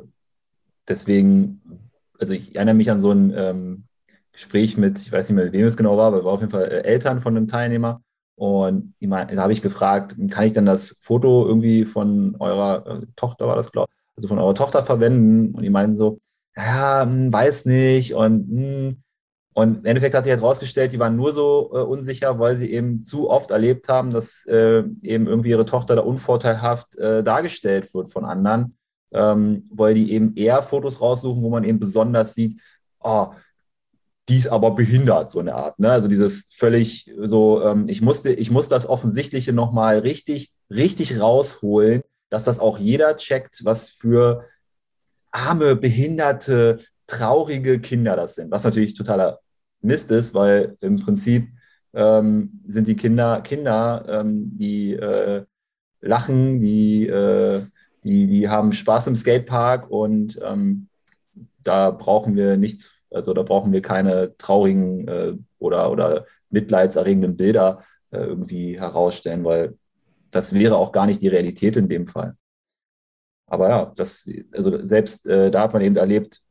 [0.87, 3.88] deswegen, also ich erinnere mich an so ein ähm,
[4.39, 6.63] Gespräch mit, ich weiß nicht mehr, wem es genau war, aber war auf jeden Fall
[6.63, 8.01] äh, Eltern von einem Teilnehmer.
[8.35, 13.47] Und da habe ich gefragt, kann ich denn das Foto irgendwie von eurer äh, Tochter,
[13.47, 15.53] war das, glaube also von eurer Tochter verwenden?
[15.53, 16.21] Und die meinen so,
[16.55, 18.13] ja, hm, weiß nicht.
[18.13, 19.03] Und, hm.
[19.55, 22.71] und im Endeffekt hat sich halt herausgestellt, die waren nur so äh, unsicher, weil sie
[22.71, 27.93] eben zu oft erlebt haben, dass äh, eben irgendwie ihre Tochter da unvorteilhaft äh, dargestellt
[27.93, 28.73] wird von anderen,
[29.11, 32.61] ähm, weil die eben eher Fotos raussuchen, wo man eben besonders sieht,
[33.01, 33.33] oh,
[34.29, 35.79] die ist aber behindert, so eine Art.
[35.79, 35.91] Ne?
[35.91, 42.03] Also dieses völlig so, ähm, ich musste, ich muss das Offensichtliche nochmal richtig, richtig rausholen,
[42.29, 44.45] dass das auch jeder checkt, was für
[45.31, 48.51] arme, behinderte, traurige Kinder das sind.
[48.51, 49.39] Was natürlich totaler
[49.81, 51.49] Mist ist, weil im Prinzip
[51.93, 55.43] ähm, sind die Kinder Kinder, ähm, die äh,
[56.01, 57.61] lachen, die, äh,
[58.03, 60.87] die, die haben Spaß im Skatepark und ähm,
[61.63, 67.83] da brauchen wir nichts also da brauchen wir keine traurigen äh, oder, oder mitleidserregenden Bilder
[68.11, 69.77] äh, irgendwie herausstellen, weil
[70.31, 72.35] das wäre auch gar nicht die Realität in dem Fall.
[73.47, 76.41] Aber ja, das, also selbst äh, da hat man eben erlebt,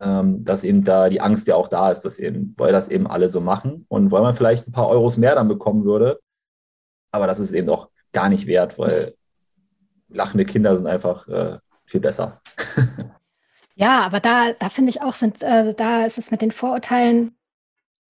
[0.00, 3.06] ähm, dass eben da die Angst ja auch da ist, dass eben, weil das eben
[3.06, 6.20] alle so machen und weil man vielleicht ein paar Euros mehr dann bekommen würde.
[7.12, 9.14] Aber das ist eben auch gar nicht wert, weil
[10.08, 12.40] lachende Kinder sind einfach äh, viel besser.
[13.80, 17.34] Ja, aber da, da finde ich auch, sind, äh, da ist es mit den Vorurteilen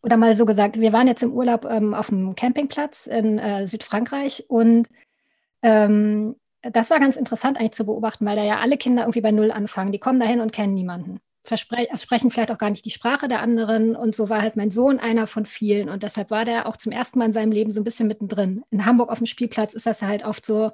[0.03, 3.67] oder mal so gesagt, wir waren jetzt im Urlaub ähm, auf dem Campingplatz in äh,
[3.69, 4.89] Südfrankreich und
[5.63, 9.31] ähm, das war ganz interessant eigentlich zu beobachten, weil da ja alle Kinder irgendwie bei
[9.31, 9.93] Null anfangen.
[9.93, 11.21] Die kommen dahin und kennen niemanden.
[11.45, 13.97] Verspre sprechen vielleicht auch gar nicht die Sprache der anderen.
[13.97, 15.89] Und so war halt mein Sohn einer von vielen.
[15.89, 18.63] Und deshalb war der auch zum ersten Mal in seinem Leben so ein bisschen mittendrin.
[18.71, 20.73] In Hamburg auf dem Spielplatz ist das halt oft so,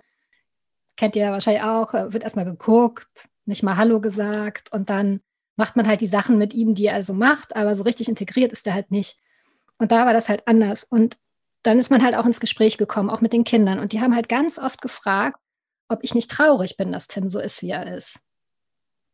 [0.96, 3.08] kennt ihr ja wahrscheinlich auch, äh, wird erstmal geguckt,
[3.46, 5.20] nicht mal Hallo gesagt und dann
[5.56, 8.52] macht man halt die Sachen mit ihm, die er also macht, aber so richtig integriert
[8.52, 9.18] ist er halt nicht.
[9.78, 10.84] Und da war das halt anders.
[10.84, 11.16] Und
[11.62, 13.78] dann ist man halt auch ins Gespräch gekommen, auch mit den Kindern.
[13.78, 15.40] Und die haben halt ganz oft gefragt,
[15.88, 18.20] ob ich nicht traurig bin, dass Tim so ist, wie er ist.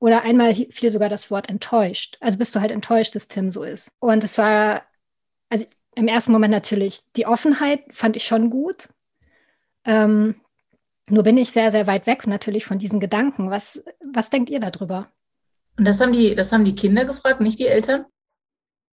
[0.01, 2.17] Oder einmal fiel sogar das Wort enttäuscht.
[2.21, 3.91] Also bist du halt enttäuscht, dass Tim so ist.
[4.01, 4.83] Und es war,
[5.49, 5.65] also
[5.95, 8.89] im ersten Moment natürlich, die Offenheit fand ich schon gut.
[9.85, 10.42] Ähm,
[11.13, 13.51] nur bin ich sehr, sehr weit weg natürlich von diesen Gedanken.
[13.51, 15.09] Was, was denkt ihr darüber?
[15.77, 18.07] Und das haben, die, das haben die Kinder gefragt, nicht die Eltern?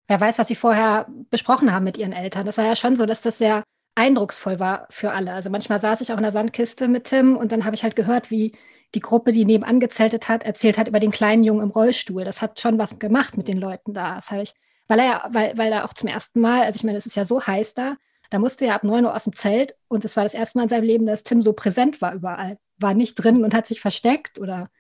[0.09, 2.45] Wer weiß, was sie vorher besprochen haben mit ihren Eltern.
[2.45, 3.63] Das war ja schon so, dass das sehr
[3.95, 5.33] eindrucksvoll war für alle.
[5.33, 7.95] Also manchmal saß ich auch in der Sandkiste mit Tim und dann habe ich halt
[7.95, 8.57] gehört, wie
[8.97, 12.25] die Gruppe, die nebenan gezeltet hat, erzählt hat über den kleinen Jungen im Rollstuhl.
[12.25, 14.17] Das hat schon was gemacht mit den Leuten da.
[14.17, 14.55] Das habe ich,
[14.89, 17.15] weil er ja, weil, weil er auch zum ersten Mal, also ich meine, es ist
[17.15, 17.95] ja so heiß da,
[18.31, 20.65] da musste er ab 9 Uhr aus dem Zelt und es war das erste Mal
[20.65, 22.59] in seinem Leben, dass Tim so präsent war überall.
[22.79, 24.71] War nicht drin und hat sich versteckt oder,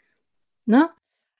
[0.66, 0.90] ne?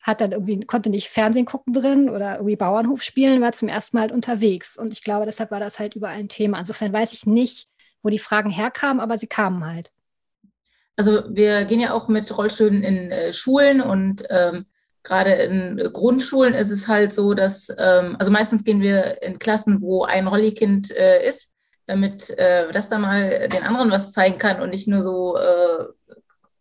[0.00, 3.96] Hat dann irgendwie, konnte nicht Fernsehen gucken drin oder irgendwie Bauernhof spielen, war zum ersten
[3.96, 4.76] Mal halt unterwegs.
[4.78, 6.58] Und ich glaube, deshalb war das halt überall ein Thema.
[6.58, 7.68] Insofern weiß ich nicht,
[8.02, 9.90] wo die Fragen herkamen, aber sie kamen halt.
[10.96, 14.66] Also wir gehen ja auch mit Rollstühlen in äh, Schulen und ähm,
[15.02, 19.80] gerade in Grundschulen ist es halt so, dass, ähm, also meistens gehen wir in Klassen,
[19.80, 21.54] wo ein Rollikind äh, ist
[21.88, 25.84] damit äh, das da mal den anderen was zeigen kann und nicht nur so äh,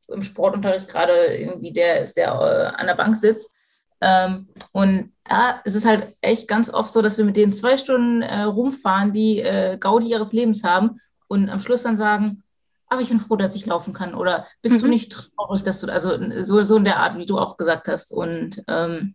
[0.08, 3.54] im Sportunterricht gerade irgendwie der ist, der äh, an der Bank sitzt.
[4.00, 7.78] Ähm, und da ist es halt echt ganz oft so, dass wir mit denen zwei
[7.78, 12.44] Stunden äh, rumfahren, die äh, Gaudi ihres Lebens haben und am Schluss dann sagen,
[12.88, 14.16] aber ich bin froh, dass ich laufen kann.
[14.16, 14.82] Oder bist mhm.
[14.82, 16.12] du nicht traurig, dass du, also
[16.44, 18.14] so, so in der Art, wie du auch gesagt hast.
[18.14, 19.14] Und ähm,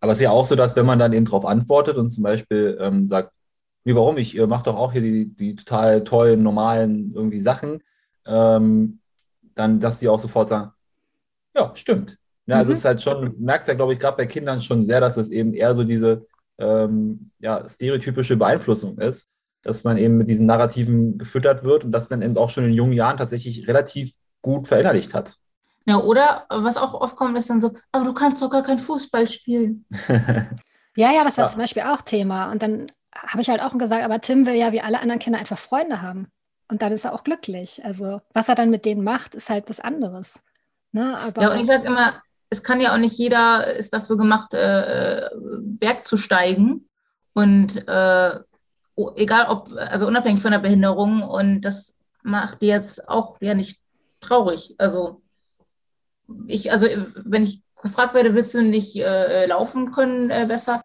[0.00, 2.24] aber es ist ja auch so, dass wenn man dann eben darauf antwortet und zum
[2.24, 3.32] Beispiel ähm, sagt,
[3.84, 4.16] wie warum?
[4.16, 7.82] Ich äh, mache doch auch hier die, die total tollen, normalen irgendwie Sachen.
[8.26, 9.00] Ähm,
[9.54, 10.72] dann, dass sie auch sofort sagen,
[11.56, 12.18] ja, stimmt.
[12.46, 12.72] Ja, also mhm.
[12.72, 15.30] es ist halt schon, merkst ja, glaube ich, gerade bei Kindern schon sehr, dass es
[15.30, 16.26] eben eher so diese
[16.58, 19.28] ähm, ja, stereotypische Beeinflussung ist,
[19.62, 22.72] dass man eben mit diesen Narrativen gefüttert wird und das dann eben auch schon in
[22.72, 25.36] jungen Jahren tatsächlich relativ gut verinnerlicht hat.
[25.86, 28.78] Ja, oder was auch oft kommt, ist dann so, aber du kannst doch gar kein
[28.78, 29.84] Fußball spielen.
[30.96, 31.50] ja, ja, das war ja.
[31.50, 32.52] zum Beispiel auch Thema.
[32.52, 35.38] Und dann habe ich halt auch gesagt, aber Tim will ja wie alle anderen Kinder
[35.38, 36.28] einfach Freunde haben.
[36.68, 37.84] Und dann ist er auch glücklich.
[37.84, 40.40] Also was er dann mit denen macht, ist halt was anderes.
[40.92, 41.18] Ne?
[41.18, 44.54] Aber ja, und ich sage immer, es kann ja auch nicht jeder ist dafür gemacht,
[44.54, 45.28] äh,
[45.60, 46.88] Berg zu steigen.
[47.34, 48.38] Und äh,
[49.16, 51.22] egal ob, also unabhängig von der Behinderung.
[51.22, 53.82] Und das macht die jetzt auch ja nicht
[54.20, 54.74] traurig.
[54.78, 55.22] Also
[56.46, 60.82] ich, also wenn ich gefragt werde, willst du nicht äh, laufen können äh, besser?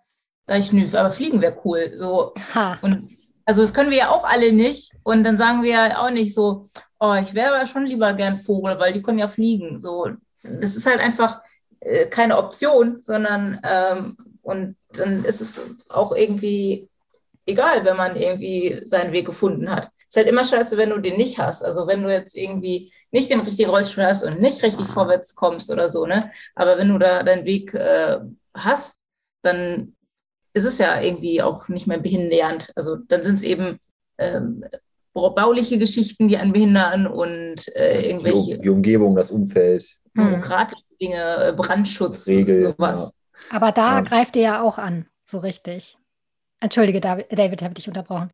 [0.47, 1.91] Sag ich, nö, aber fliegen wäre cool.
[1.95, 2.33] So.
[2.55, 2.77] Ha.
[2.81, 4.93] Und also das können wir ja auch alle nicht.
[5.03, 6.65] Und dann sagen wir ja auch nicht so,
[6.99, 9.79] oh, ich wäre aber schon lieber gern Vogel, weil die können ja fliegen.
[9.79, 10.09] So,
[10.43, 11.41] das ist halt einfach
[11.81, 16.89] äh, keine Option, sondern ähm, und dann ist es auch irgendwie
[17.45, 19.89] egal, wenn man irgendwie seinen Weg gefunden hat.
[19.99, 21.63] Es ist halt immer scheiße, wenn du den nicht hast.
[21.63, 25.69] Also wenn du jetzt irgendwie nicht den richtigen Rollstuhl hast und nicht richtig vorwärts kommst
[25.69, 26.31] oder so, ne?
[26.55, 28.19] Aber wenn du da deinen Weg äh,
[28.53, 28.99] hast,
[29.41, 29.96] dann
[30.57, 32.71] ist es ja irgendwie auch nicht mehr behindernd.
[32.75, 33.79] Also dann sind es eben
[34.17, 34.65] ähm,
[35.13, 38.55] bauliche Geschichten, die einen behindern und äh, irgendwelche.
[38.55, 39.87] Die, die, Umgebung, das Umfeld.
[40.15, 43.13] Demokratische Dinge, äh, Brandschutz, Regel, sowas.
[43.49, 43.57] Ja.
[43.57, 44.01] Aber da ja.
[44.01, 45.97] greift ihr ja auch an, so richtig.
[46.59, 48.31] Entschuldige, David, David habe dich unterbrochen.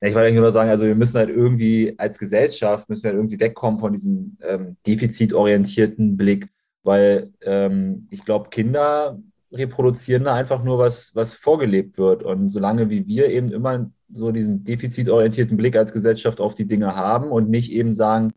[0.00, 3.18] Ich wollte eigentlich nur sagen, also wir müssen halt irgendwie als Gesellschaft müssen wir halt
[3.18, 6.48] irgendwie wegkommen von diesem ähm, defizitorientierten Blick,
[6.82, 9.20] weil ähm, ich glaube, Kinder
[9.52, 12.22] reproduzieren da einfach nur was, was vorgelebt wird.
[12.22, 16.96] Und solange wie wir eben immer so diesen defizitorientierten Blick als Gesellschaft auf die Dinge
[16.96, 18.32] haben und nicht eben sagen,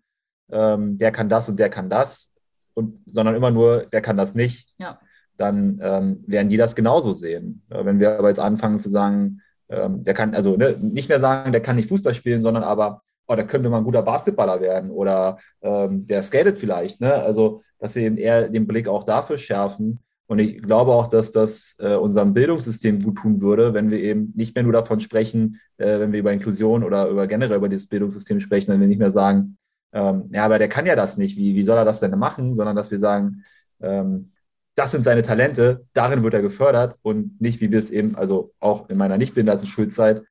[0.52, 2.32] ähm, der kann das und der kann das,
[2.74, 5.00] und, sondern immer nur, der kann das nicht, ja.
[5.38, 7.64] dann ähm, werden die das genauso sehen.
[7.70, 11.52] Wenn wir aber jetzt anfangen zu sagen, ähm, der kann, also ne, nicht mehr sagen,
[11.52, 14.92] der kann nicht Fußball spielen, sondern aber, oh, der könnte mal ein guter Basketballer werden
[14.92, 17.02] oder ähm, der skatet vielleicht.
[17.02, 17.14] Ne?
[17.14, 21.32] Also, dass wir eben eher den Blick auch dafür schärfen, und ich glaube auch, dass
[21.32, 25.60] das äh, unserem Bildungssystem gut tun würde, wenn wir eben nicht mehr nur davon sprechen,
[25.78, 29.00] äh, wenn wir über Inklusion oder über generell über das Bildungssystem sprechen, wenn wir nicht
[29.00, 29.58] mehr sagen,
[29.94, 32.54] ähm, ja, aber der kann ja das nicht, wie, wie soll er das denn machen,
[32.56, 33.44] sondern dass wir sagen,
[33.82, 34.32] ähm,
[34.76, 38.54] das sind seine Talente, darin wird er gefördert und nicht, wie wir es eben, also
[38.60, 40.24] auch in meiner nicht behinderten Schulzeit,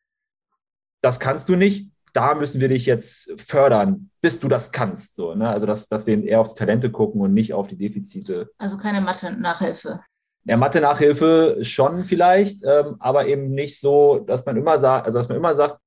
[1.00, 5.16] das kannst du nicht, da müssen wir dich jetzt fördern, bis du das kannst.
[5.16, 5.50] So, ne?
[5.50, 8.50] Also, dass, dass wir eher auf die Talente gucken und nicht auf die Defizite.
[8.56, 10.00] Also keine Mathe-Nachhilfe.
[10.44, 15.28] Ja, Mathe-Nachhilfe schon vielleicht, ähm, aber eben nicht so, dass man immer sagt, also dass
[15.28, 15.78] man immer sagt,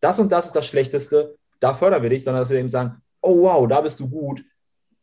[0.00, 3.02] das und das ist das Schlechteste, da fördern wir dich, sondern dass wir eben sagen,
[3.20, 4.44] oh wow, da bist du gut,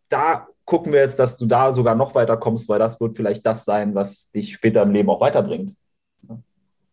[0.08, 3.46] da gucken wir jetzt, dass du da sogar noch weiter kommst, weil das wird vielleicht
[3.46, 5.76] das sein, was dich später im Leben auch weiterbringt.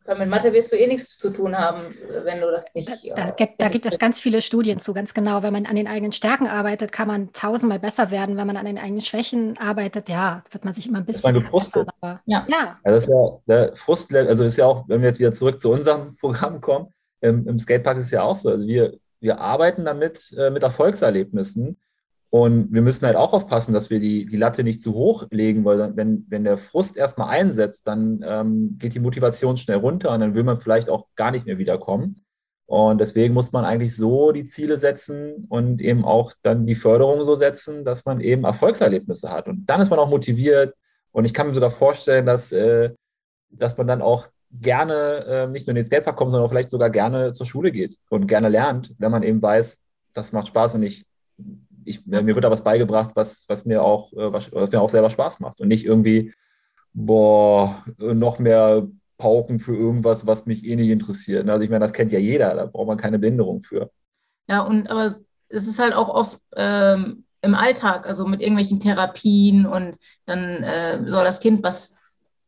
[0.09, 1.95] Weil mit Mathe wirst du eh nichts zu tun haben,
[2.25, 2.89] wenn du das nicht.
[3.11, 5.43] Da, da, gibt, da gibt es ganz viele Studien zu, ganz genau.
[5.43, 8.39] Wenn man an den eigenen Stärken arbeitet, kann man tausendmal besser werden.
[8.39, 11.35] Wenn man an den eigenen Schwächen arbeitet, ja, wird man sich immer ein bisschen.
[11.35, 11.87] Das gefrustet.
[12.01, 12.47] Aber, ja.
[12.49, 12.79] ja.
[12.85, 15.61] Also das ist ja der Frust, also ist ja auch, wenn wir jetzt wieder zurück
[15.61, 16.87] zu unserem Programm kommen,
[17.21, 18.49] im, im Skatepark ist es ja auch so.
[18.49, 21.77] Also wir, wir arbeiten damit äh, mit Erfolgserlebnissen
[22.31, 25.65] und wir müssen halt auch aufpassen, dass wir die, die Latte nicht zu hoch legen,
[25.65, 30.13] weil dann, wenn, wenn der Frust erstmal einsetzt, dann ähm, geht die Motivation schnell runter
[30.13, 32.25] und dann will man vielleicht auch gar nicht mehr wiederkommen.
[32.67, 37.25] Und deswegen muss man eigentlich so die Ziele setzen und eben auch dann die Förderung
[37.25, 39.49] so setzen, dass man eben Erfolgserlebnisse hat.
[39.49, 40.75] Und dann ist man auch motiviert.
[41.13, 42.91] Und ich kann mir sogar vorstellen, dass, äh,
[43.49, 46.71] dass man dann auch gerne äh, nicht nur in den Skatepark kommt, sondern auch vielleicht
[46.71, 50.75] sogar gerne zur Schule geht und gerne lernt, wenn man eben weiß, das macht Spaß
[50.75, 51.07] und ich
[51.89, 55.11] ich, mir wird da was beigebracht, was, was, mir auch, äh, was, mir auch selber
[55.11, 56.33] Spaß macht und nicht irgendwie,
[56.93, 58.87] boah, noch mehr
[59.19, 61.49] Pauken für irgendwas, was mich eh nicht interessiert.
[61.49, 63.91] Also ich meine, das kennt ja jeder, da braucht man keine Behinderung für.
[64.49, 65.17] Ja, und aber
[65.49, 69.97] es ist halt auch oft ähm, im Alltag, also mit irgendwelchen Therapien und
[70.27, 71.97] dann äh, soll das Kind, was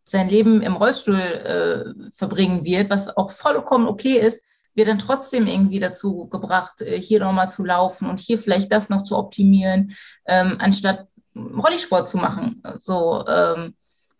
[0.05, 5.47] sein Leben im Rollstuhl äh, verbringen wird, was auch vollkommen okay ist, wird dann trotzdem
[5.47, 9.95] irgendwie dazu gebracht, äh, hier nochmal zu laufen und hier vielleicht das noch zu optimieren,
[10.27, 11.07] ähm, anstatt
[11.37, 12.63] Rollisport zu machen.
[12.79, 13.75] So, ähm,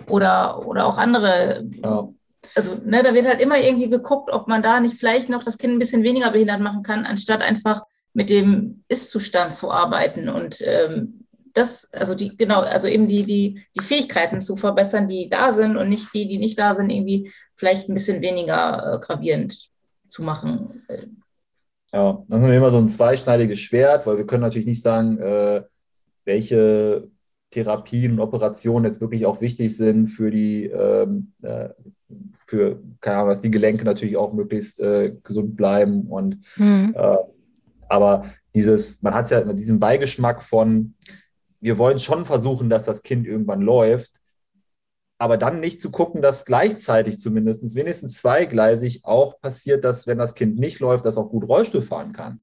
[0.09, 1.65] oder, oder auch andere.
[1.83, 2.09] Ja.
[2.55, 5.59] Also, ne, da wird halt immer irgendwie geguckt, ob man da nicht vielleicht noch das
[5.59, 10.57] Kind ein bisschen weniger behindert machen kann, anstatt einfach mit dem Ist-Zustand zu arbeiten und
[10.63, 15.53] ähm, das, also die, genau, also eben die, die, die Fähigkeiten zu verbessern, die da
[15.53, 19.70] sind und nicht die, die nicht da sind, irgendwie vielleicht ein bisschen weniger äh, gravierend
[20.11, 20.69] zu machen.
[21.93, 25.63] Ja, das ist immer so ein zweischneidiges Schwert, weil wir können natürlich nicht sagen, äh,
[26.25, 27.09] welche
[27.51, 31.71] Therapien und Operationen jetzt wirklich auch wichtig sind für die, ähm, äh,
[32.47, 36.07] für, keine Ahnung, dass die Gelenke natürlich auch möglichst äh, gesund bleiben.
[36.07, 36.95] Und mhm.
[36.97, 37.17] äh,
[37.89, 40.95] aber dieses, man hat ja diesen Beigeschmack von,
[41.61, 44.20] wir wollen schon versuchen, dass das Kind irgendwann läuft,
[45.21, 50.35] aber dann nicht zu gucken, dass gleichzeitig zumindest wenigstens zweigleisig auch passiert, dass wenn das
[50.35, 52.41] Kind nicht läuft, das auch gut Rollstuhl fahren kann.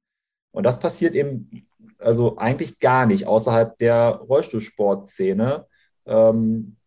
[0.52, 5.66] Und das passiert eben also eigentlich gar nicht außerhalb der Rollstuhlsportszene.
[6.06, 6.78] Ähm,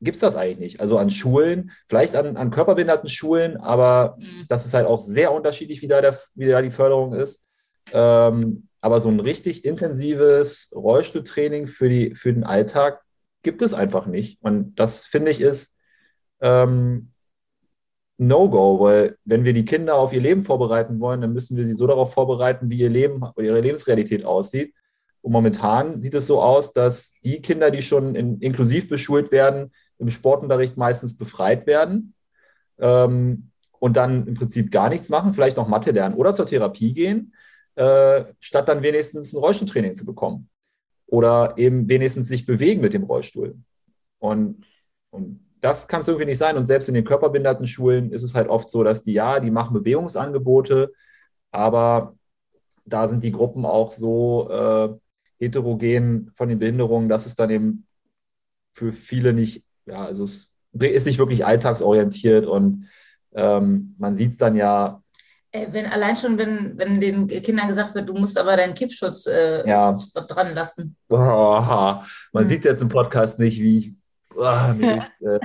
[0.00, 0.80] Gibt es das eigentlich nicht?
[0.80, 4.46] Also an Schulen, vielleicht an, an körperbehinderten Schulen, aber mhm.
[4.48, 7.48] das ist halt auch sehr unterschiedlich, wie da, der, wie da die Förderung ist.
[7.92, 13.02] Ähm, aber so ein richtig intensives Rollstuhltraining für, die, für den Alltag
[13.42, 14.38] gibt es einfach nicht.
[14.42, 15.78] Und das finde ich ist
[16.40, 17.12] ähm,
[18.18, 21.74] No-Go, weil wenn wir die Kinder auf ihr Leben vorbereiten wollen, dann müssen wir sie
[21.74, 24.74] so darauf vorbereiten, wie ihr Leben, ihre Lebensrealität aussieht.
[25.22, 29.72] Und momentan sieht es so aus, dass die Kinder, die schon in, inklusiv beschult werden,
[29.98, 32.14] im Sportunterricht meistens befreit werden
[32.78, 36.92] ähm, und dann im Prinzip gar nichts machen, vielleicht noch Mathe lernen oder zur Therapie
[36.92, 37.34] gehen,
[37.74, 40.48] äh, statt dann wenigstens ein Rollstuhltraining zu bekommen
[41.10, 43.56] oder eben wenigstens sich bewegen mit dem Rollstuhl.
[44.18, 44.64] Und,
[45.10, 46.56] und das kann es irgendwie nicht sein.
[46.56, 49.50] Und selbst in den körperbehinderten Schulen ist es halt oft so, dass die, ja, die
[49.50, 50.92] machen Bewegungsangebote,
[51.50, 52.14] aber
[52.84, 54.88] da sind die Gruppen auch so äh,
[55.44, 57.86] heterogen von den Behinderungen, dass es dann eben
[58.72, 62.86] für viele nicht, ja, also es ist nicht wirklich alltagsorientiert und
[63.32, 65.02] ähm, man sieht es dann ja
[65.52, 69.68] wenn allein schon, wenn, wenn den Kindern gesagt wird, du musst aber deinen Kippschutz äh,
[69.68, 69.98] ja.
[70.14, 70.96] dran lassen.
[71.08, 72.48] Oh, man hm.
[72.48, 73.90] sieht jetzt im Podcast nicht, wie ich
[74.36, 75.40] oh, mir das äh,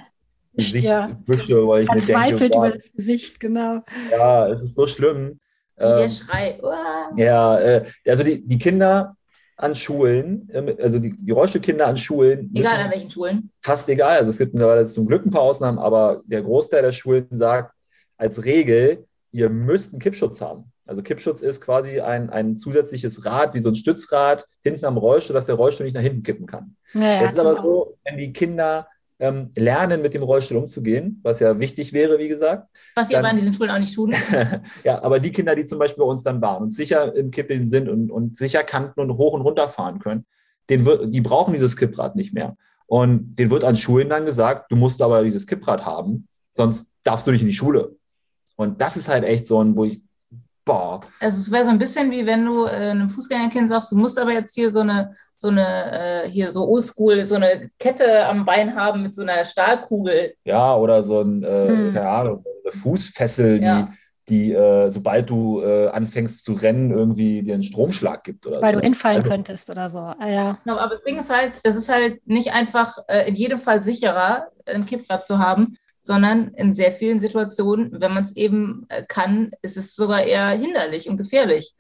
[0.53, 1.09] Gesicht ja.
[1.25, 3.81] wische, weil ich mir denke, über das Gesicht, genau.
[4.11, 5.39] Ja, es ist so schlimm.
[5.77, 6.59] Wie ähm, der Schrei.
[6.61, 7.15] Oh.
[7.17, 9.17] Ja, äh, also die, die Kinder
[9.57, 12.51] an Schulen, ähm, also die, die Rollstuhlkinder an Schulen.
[12.53, 13.51] Egal an welchen Schulen.
[13.61, 14.17] Fast egal.
[14.17, 17.73] Also es gibt mittlerweile zum Glück ein paar Ausnahmen, aber der Großteil der Schulen sagt
[18.17, 19.05] als Regel,
[19.35, 20.71] ihr müsst einen Kippschutz haben.
[20.87, 25.33] Also Kippschutz ist quasi ein, ein zusätzliches Rad, wie so ein Stützrad hinten am Rollstuhl,
[25.33, 26.77] dass der Rollstuhl nicht nach hinten kippen kann.
[26.93, 28.87] Ja, Jetzt ist aber so, wenn die Kinder
[29.19, 32.69] ähm, lernen, mit dem Rollstuhl umzugehen, was ja wichtig wäre, wie gesagt.
[32.95, 34.13] Was sie aber an diesen Schulen auch nicht tun.
[34.85, 37.65] ja, aber die Kinder, die zum Beispiel bei uns dann waren und sicher im Kippeln
[37.65, 40.25] sind und, und sicher kannten und hoch und runter fahren können,
[40.69, 42.55] den die brauchen dieses Kipprad nicht mehr.
[42.87, 47.27] Und denen wird an Schulen dann gesagt, du musst aber dieses Kipprad haben, sonst darfst
[47.27, 47.97] du nicht in die Schule.
[48.55, 50.01] Und das ist halt echt so ein, wo ich,
[50.63, 51.01] boah.
[51.19, 54.19] Also es wäre so ein bisschen wie wenn du äh, einem Fußgängerkind sagst, du musst
[54.19, 58.45] aber jetzt hier so eine, so eine, äh, hier so oldschool, so eine Kette am
[58.45, 60.33] Bein haben mit so einer Stahlkugel.
[60.45, 61.93] Ja, oder so ein, äh, hm.
[61.93, 63.93] keine Ahnung, eine Fußfessel, die, ja.
[64.29, 68.75] die, äh, sobald du äh, anfängst zu rennen, irgendwie dir einen Stromschlag gibt oder Weil
[68.75, 68.79] so.
[68.79, 69.99] du hinfallen Also- könntest oder so.
[69.99, 70.57] Ah, ja.
[70.63, 73.81] Genau, aber das Ding ist halt, das ist halt nicht einfach äh, in jedem Fall
[73.81, 79.03] sicherer, ein Kipprad zu haben, sondern in sehr vielen Situationen, wenn man es eben äh,
[79.07, 81.73] kann, ist es sogar eher hinderlich und gefährlich.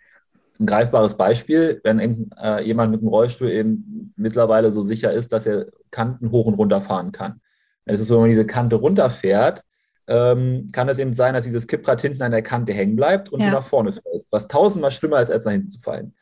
[0.59, 5.31] ein greifbares Beispiel, wenn irgend- äh, jemand mit einem Rollstuhl eben mittlerweile so sicher ist,
[5.33, 7.41] dass er Kanten hoch und runter fahren kann.
[7.85, 9.63] Es ist so, wenn man diese Kante runterfährt,
[10.07, 13.41] ähm, kann es eben sein, dass dieses Kipprad hinten an der Kante hängen bleibt und
[13.41, 13.47] Ja.
[13.47, 16.15] du nach vorne fällst, was tausendmal schlimmer ist, als nach hinten zu fallen.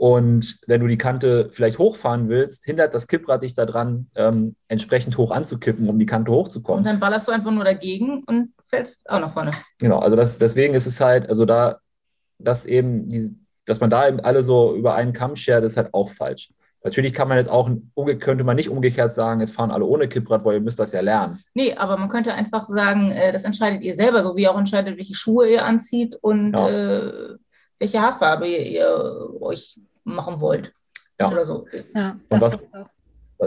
[0.00, 5.18] Und wenn du die Kante vielleicht hochfahren willst, hindert das Kipprad dich daran, ähm, entsprechend
[5.18, 6.84] hoch anzukippen, um die Kante Und hochzukommen.
[6.84, 9.50] dann ballerst du einfach nur dagegen und fällst auch nach vorne.
[9.78, 11.80] Genau, also das, deswegen ist es halt, also da,
[12.38, 13.36] dass eben, die,
[13.66, 16.50] dass man da eben alle so über einen Kamm schert, ist halt auch falsch.
[16.82, 17.68] Natürlich kann man jetzt auch,
[18.20, 21.02] könnte man nicht umgekehrt sagen, es fahren alle ohne Kipprad, weil ihr müsst das ja
[21.02, 21.40] lernen.
[21.52, 24.58] Nee, aber man könnte einfach sagen, äh, das entscheidet ihr selber, so wie ihr auch
[24.58, 26.70] entscheidet, welche Schuhe ihr anzieht und Ja.
[26.70, 27.36] äh,
[27.78, 30.72] welche Haarfarbe ihr, ihr euch machen wollt.
[31.18, 31.30] Ja.
[31.30, 31.66] Oder so.
[31.94, 32.70] ja Und was-.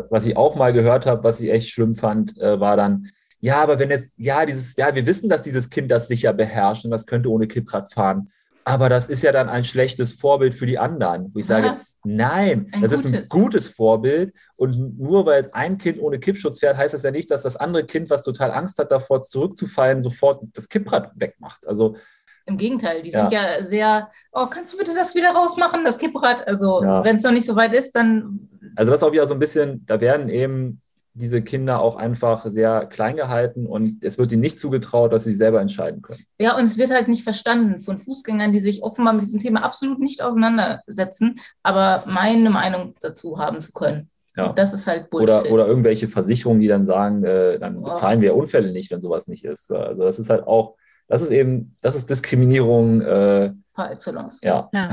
[0.10, 3.62] Was ich auch mal gehört habe, was ich echt schlimm fand, äh, war dann, ja,
[3.62, 6.90] aber wenn jetzt, ja, dieses, ja, wir wissen, dass dieses Kind das sicher beherrscht und
[6.92, 8.32] das könnte ohne Kipprad fahren.
[8.66, 11.30] Aber das ist ja dann ein schlechtes Vorbild für die anderen.
[11.34, 12.00] Wo ich sage, Was?
[12.06, 13.30] nein, Ein das ist ein gutes.
[13.30, 14.34] gutes Vorbild.
[14.56, 17.58] Und nur weil jetzt ein Kind ohne Kippschutz fährt, heißt das ja nicht, dass das
[17.58, 21.68] andere Kind, was total Angst hat, davor zurückzufallen, sofort das Kipprad wegmacht.
[21.68, 21.98] Also
[22.46, 23.22] Im Gegenteil, die Ja.
[23.30, 26.46] sind ja sehr, oh, kannst du bitte das wieder rausmachen, das Kipprad?
[26.48, 27.04] Also, Ja.
[27.04, 29.40] wenn es noch nicht so weit ist, dann Also das ist auch wieder so ein
[29.40, 30.82] bisschen, da werden eben
[31.16, 35.36] diese Kinder auch einfach sehr klein gehalten und es wird ihnen nicht zugetraut, dass sie
[35.36, 36.24] selber entscheiden können.
[36.40, 39.64] Ja, und es wird halt nicht verstanden von Fußgängern, die sich offenbar mit diesem Thema
[39.64, 44.10] absolut nicht auseinandersetzen, aber meine Meinung dazu haben zu können.
[44.36, 44.48] Ja.
[44.48, 45.30] Und das ist halt Bullshit.
[45.46, 49.28] Oder, oder irgendwelche Versicherungen, die dann sagen, äh, dann bezahlen wir Unfälle nicht, wenn sowas
[49.28, 49.72] nicht ist.
[49.72, 50.76] Also das ist halt auch,
[51.08, 54.42] das ist eben, das ist Diskriminierung, äh, Par excellence.
[54.42, 54.70] ja.
[54.74, 54.90] Ja.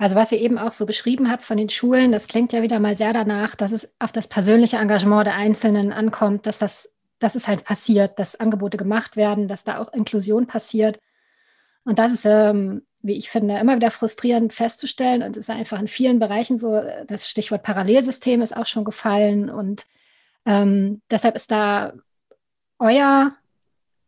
[0.00, 2.80] Also was ihr eben auch so beschrieben habt von den Schulen, das klingt ja wieder
[2.80, 7.34] mal sehr danach, dass es auf das persönliche Engagement der Einzelnen ankommt, dass das, dass
[7.34, 10.98] es halt passiert, dass Angebote gemacht werden, dass da auch Inklusion passiert.
[11.84, 15.22] Und das ist, ähm, wie ich finde, immer wieder frustrierend festzustellen.
[15.22, 19.50] Und es ist einfach in vielen Bereichen so, das Stichwort Parallelsystem ist auch schon gefallen.
[19.50, 19.84] Und
[20.46, 21.92] ähm, deshalb ist da
[22.78, 23.34] euer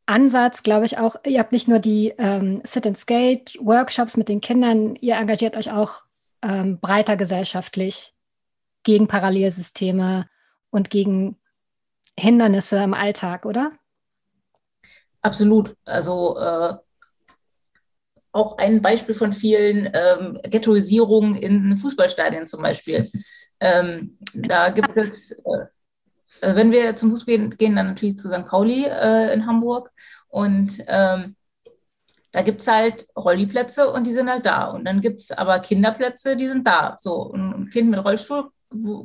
[0.07, 5.17] Ansatz, glaube ich, auch, ihr habt nicht nur die ähm, Sit-and-Skate-Workshops mit den Kindern, ihr
[5.17, 6.03] engagiert euch auch
[6.43, 8.15] ähm, breiter gesellschaftlich
[8.83, 10.29] gegen Parallelsysteme
[10.71, 11.37] und gegen
[12.19, 13.73] Hindernisse im Alltag, oder?
[15.23, 15.77] Absolut.
[15.85, 16.75] Also äh,
[18.33, 23.09] auch ein Beispiel von vielen ähm, Ghettoisierungen in Fußballstadien zum Beispiel.
[23.61, 25.67] ähm, da gibt es, äh,
[26.41, 28.47] äh, wenn wir zum Fußball gehen, gehen dann natürlich zu St.
[28.47, 29.91] Pauli äh, in Hamburg
[30.29, 31.37] und ähm,
[32.33, 34.71] da gibt es halt Rolliplätze und die sind halt da.
[34.71, 36.97] Und dann gibt es aber Kinderplätze, die sind da.
[36.99, 38.51] So, und ein Kind mit Rollstuhl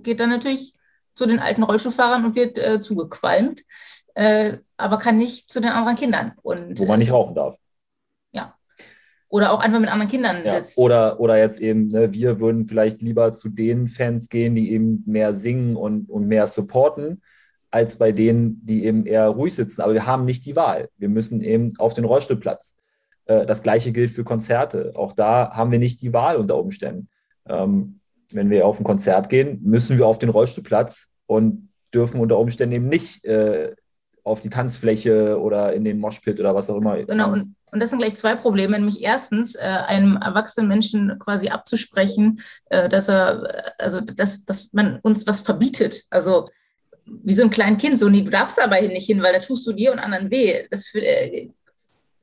[0.01, 0.73] geht dann natürlich
[1.13, 3.63] zu den alten Rollstuhlfahrern und wird äh, zugequalmt,
[4.15, 6.33] äh, aber kann nicht zu den anderen Kindern.
[6.41, 7.57] Und, wo man nicht rauchen darf.
[9.29, 10.55] Oder auch einfach mit anderen Kindern Ja.
[10.55, 10.77] sitzt.
[10.77, 15.03] Oder, oder jetzt eben, ne, wir würden vielleicht lieber zu den Fans gehen, die eben
[15.05, 17.21] mehr singen und, und mehr supporten,
[17.69, 19.81] als bei denen, die eben eher ruhig sitzen.
[19.81, 20.89] Aber wir haben nicht die Wahl.
[20.97, 22.77] Wir müssen eben auf den Rollstuhlplatz.
[23.25, 24.93] Äh, Das gleiche gilt für Konzerte.
[24.95, 27.09] Auch da haben wir nicht die Wahl unter Umständen.
[27.47, 27.99] Ähm,
[28.31, 32.75] Wenn wir auf ein Konzert gehen, müssen wir auf den Rollstuhlplatz und dürfen unter Umständen
[32.75, 33.73] eben nicht äh,
[34.23, 37.03] auf die Tanzfläche oder in den Moshpit oder was auch immer.
[37.03, 38.77] Genau, und, und das sind gleich zwei Probleme.
[38.77, 42.39] Nämlich erstens, äh, einem erwachsenen Menschen quasi abzusprechen,
[42.69, 46.03] äh, dass er, äh, also dass, dass man uns was verbietet.
[46.09, 46.49] Also
[47.05, 49.65] wie so ein kleines Kind, so, nee, du darfst dabei nicht hin, weil da tust
[49.67, 50.65] du dir und anderen weh.
[50.71, 51.49] Das äh,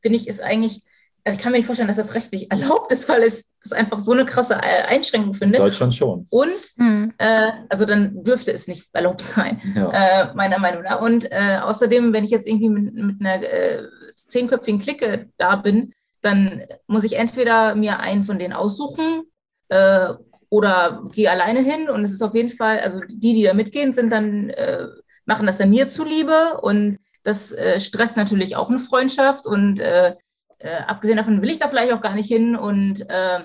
[0.02, 0.82] finde ich ist eigentlich,
[1.24, 3.98] also ich kann mir nicht vorstellen, dass das rechtlich erlaubt ist, weil es das einfach
[3.98, 5.60] so eine krasse äh, Einschränkung in findet.
[5.60, 6.26] Deutschland schon.
[6.30, 7.14] Und Hm.
[7.16, 9.90] äh, also dann dürfte es nicht erlaubt sein Ja.
[10.30, 11.00] äh, meiner Meinung nach.
[11.00, 13.82] Und äh, außerdem, wenn ich jetzt irgendwie mit, mit einer äh,
[14.28, 19.24] zehnköpfigen Clique da bin, dann muss ich entweder mir einen von denen aussuchen
[19.68, 20.08] äh,
[20.48, 21.88] oder gehe alleine hin.
[21.90, 24.86] Und es ist auf jeden Fall, also die, die da mitgehen, sind dann, äh,
[25.26, 30.14] machen das dann mir zuliebe und das äh, stresst natürlich auch eine Freundschaft und äh,
[30.58, 33.40] äh, abgesehen davon will ich da vielleicht auch gar nicht hin und äh,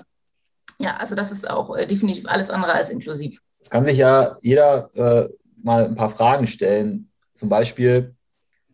[0.78, 3.38] ja, also das ist auch definitiv alles andere als inklusiv.
[3.60, 4.88] Es kann sich ja jeder
[5.62, 7.10] mal ein paar Fragen stellen.
[7.34, 8.14] Zum Beispiel,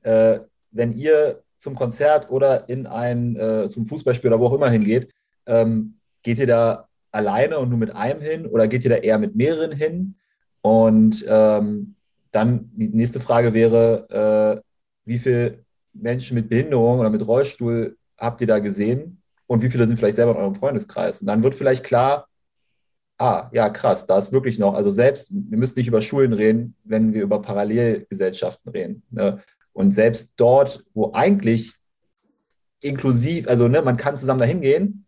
[0.02, 5.12] wenn ihr zum Konzert oder in ein, äh, zum Fußballspiel oder wo auch immer hingeht,
[5.46, 9.18] ähm, geht ihr da alleine und nur mit einem hin oder geht ihr da eher
[9.18, 10.16] mit mehreren hin?
[10.60, 11.94] Und ähm,
[12.32, 14.62] dann die nächste Frage wäre, äh,
[15.04, 19.86] wie viele Menschen mit Behinderung oder mit Rollstuhl habt ihr da gesehen und wie viele
[19.86, 21.20] sind vielleicht selber in eurem Freundeskreis?
[21.20, 22.28] Und dann wird vielleicht klar,
[23.18, 26.74] ah, ja, krass, da ist wirklich noch, also selbst, wir müssen nicht über Schulen reden,
[26.84, 29.02] wenn wir über Parallelgesellschaften reden.
[29.10, 29.40] Ne?
[29.76, 31.74] Und selbst dort, wo eigentlich
[32.80, 35.04] inklusiv, also ne, man kann zusammen dahin gehen,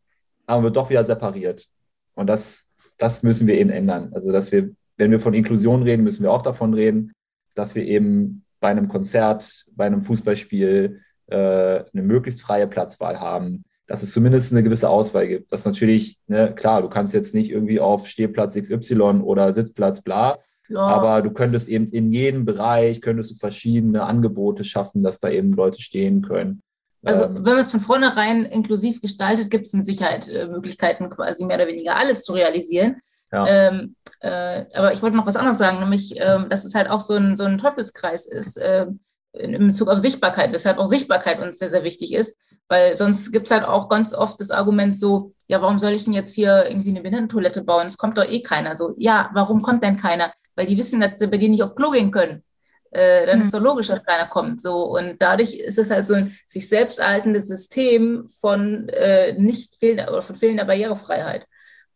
[0.46, 1.66] aber wird doch wieder separiert.
[2.14, 4.12] Und das, das müssen wir eben ändern.
[4.12, 7.12] Also, dass wir, wenn wir von Inklusion reden, müssen wir auch davon reden,
[7.54, 13.62] dass wir eben bei einem Konzert, bei einem Fußballspiel äh, eine möglichst freie Platzwahl haben,
[13.86, 15.50] dass es zumindest eine gewisse Auswahl gibt.
[15.50, 20.38] Das natürlich, ne, klar, du kannst jetzt nicht irgendwie auf Stehplatz XY oder Sitzplatz bla,
[20.68, 20.80] ja.
[20.80, 25.52] aber du könntest eben in jedem Bereich, könntest du verschiedene Angebote schaffen, dass da eben
[25.52, 26.62] Leute stehen können.
[27.04, 31.10] Also ähm, wenn man es von vornherein inklusiv gestaltet, gibt es mit Sicherheit äh, Möglichkeiten,
[31.10, 33.00] quasi mehr oder weniger alles zu realisieren.
[33.32, 33.46] Ja.
[33.46, 37.00] Ähm, äh, aber ich wollte noch was anderes sagen, nämlich, ähm, dass es halt auch
[37.00, 38.86] so ein, so ein Teufelskreis ist äh,
[39.32, 42.36] in Bezug auf Sichtbarkeit, weshalb auch Sichtbarkeit uns sehr, sehr wichtig ist.
[42.68, 46.04] Weil sonst gibt es halt auch ganz oft das Argument so, ja, warum soll ich
[46.04, 47.86] denn jetzt hier irgendwie eine Behindertentoilette bauen?
[47.86, 48.76] Es kommt doch eh keiner.
[48.76, 50.32] So, ja, warum kommt denn keiner?
[50.58, 52.42] Weil die wissen, dass sie bei dir nicht auf Klo gehen können.
[52.90, 53.44] Äh, dann mhm.
[53.44, 54.60] ist doch logisch, dass keiner kommt.
[54.60, 59.76] So, und dadurch ist es halt so ein sich selbst erhaltendes System von äh, nicht
[59.76, 61.46] fehlender oder von fehlender Barrierefreiheit.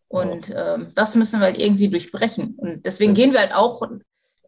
[0.07, 0.75] Und ja.
[0.75, 2.55] ähm, das müssen wir halt irgendwie durchbrechen.
[2.57, 3.83] Und deswegen gehen wir halt auch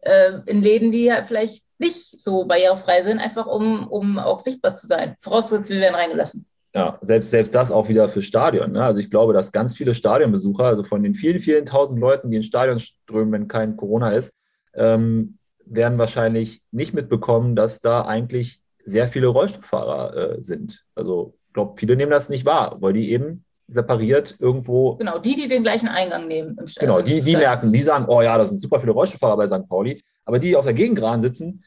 [0.01, 4.71] äh, in Läden, die halt vielleicht nicht so barrierefrei sind, einfach um, um auch sichtbar
[4.71, 5.17] zu sein.
[5.19, 6.47] Vorausgesetzt, wir werden reingelassen.
[6.75, 8.73] Ja, selbst, selbst das auch wieder für Stadion.
[8.73, 8.83] Ne?
[8.83, 12.37] Also ich glaube, dass ganz viele Stadionbesucher, also von den vielen, vielen tausend Leuten, die
[12.37, 14.35] ins Stadion strömen, wenn kein Corona ist,
[14.73, 20.83] ähm, werden wahrscheinlich nicht mitbekommen, dass da eigentlich sehr viele Rollstuhlfahrer äh, sind.
[20.95, 24.97] Also ich glaube, viele nehmen das nicht wahr, weil die eben separiert irgendwo.
[24.97, 26.57] Genau, die, die den gleichen Eingang nehmen.
[26.59, 29.47] Im genau, die, die merken, die sagen, oh ja, da sind super viele Rollstuhlfahrer bei
[29.47, 29.67] St.
[29.69, 30.03] Pauli.
[30.25, 31.63] Aber die, die auf der Gegengraden sitzen,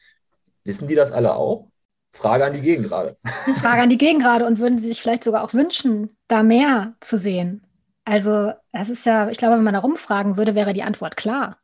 [0.63, 1.67] wissen die das alle auch?
[2.11, 3.17] Frage an die Gegengrade.
[3.61, 7.17] Frage an die Gegengrade und würden Sie sich vielleicht sogar auch wünschen, da mehr zu
[7.17, 7.63] sehen?
[8.05, 11.57] Also, das ist ja, ich glaube, wenn man da rumfragen würde, wäre die Antwort klar.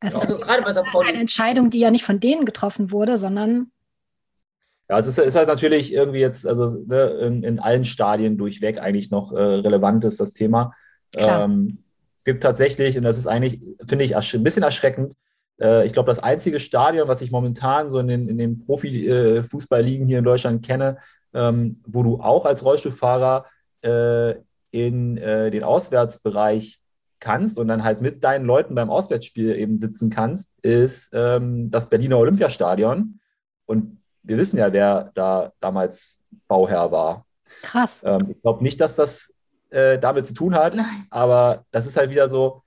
[0.00, 1.08] Es also, ist gerade bei der Pauli.
[1.08, 3.70] eine Entscheidung, die ja nicht von denen getroffen wurde, sondern
[4.88, 8.78] ja, es ist, ist, halt natürlich irgendwie jetzt, also ne, in, in, allen Stadien durchweg
[8.78, 10.74] eigentlich noch äh, relevant ist das Thema.
[11.16, 11.78] Ähm,
[12.16, 15.23] es gibt tatsächlich, und das ist eigentlich, finde ich, ein bisschen erschreckend, äh,
[15.56, 20.18] ich glaube, das einzige Stadion, was ich momentan so in den, in den Profifußballligen hier
[20.18, 20.96] in Deutschland kenne,
[21.32, 23.46] ähm, wo du auch als Rollstuhlfahrer
[23.82, 24.34] äh,
[24.72, 26.80] in äh, den Auswärtsbereich
[27.20, 31.88] kannst und dann halt mit deinen Leuten beim Auswärtsspiel eben sitzen kannst, ist ähm, das
[31.88, 33.20] Berliner Olympiastadion.
[33.66, 37.24] Und wir wissen ja, wer da damals Bauherr war.
[37.62, 38.02] Krass.
[38.04, 39.32] Ähm, ich glaube nicht, dass das
[39.70, 41.06] äh, damit zu tun hat, Nein.
[41.08, 42.63] aber das ist halt wieder so,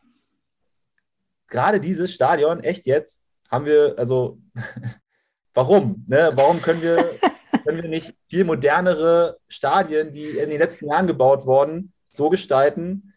[1.47, 4.39] gerade dieses Stadion, echt jetzt, haben wir, also
[5.53, 6.05] warum?
[6.07, 6.31] Ne?
[6.35, 6.97] Warum können wir,
[7.63, 13.13] können wir nicht viel modernere Stadien, die in den letzten Jahren gebaut wurden, so gestalten,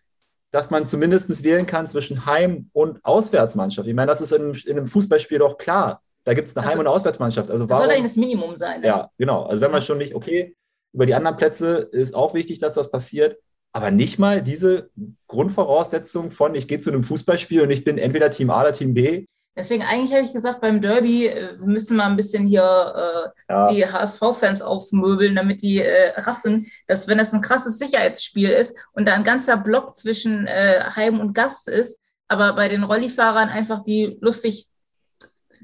[0.51, 3.89] dass man zumindest wählen kann zwischen Heim- und Auswärtsmannschaft?
[3.89, 6.03] Ich meine, das ist in, in einem Fußballspiel doch klar.
[6.24, 7.51] Da gibt es eine also, Heim- und Auswärtsmannschaft.
[7.51, 8.81] Also das warum, soll eigentlich das Minimum sein.
[8.81, 8.87] Ne?
[8.87, 9.45] Ja, genau.
[9.45, 10.55] Also wenn man schon nicht, okay,
[10.93, 13.39] über die anderen Plätze ist auch wichtig, dass das passiert,
[13.73, 14.91] aber nicht mal diese
[15.29, 18.95] Grundvoraussetzung von, ich gehe zu einem Fußballspiel und ich bin entweder Team A oder Team
[18.95, 19.27] B.
[19.57, 23.71] Deswegen eigentlich habe ich gesagt, beim Derby äh, müssen wir ein bisschen hier äh, ja.
[23.71, 29.09] die HSV-Fans aufmöbeln, damit die äh, raffen, dass wenn das ein krasses Sicherheitsspiel ist und
[29.09, 33.83] da ein ganzer Block zwischen äh, Heim und Gast ist, aber bei den Rollifahrern einfach
[33.83, 34.68] die lustig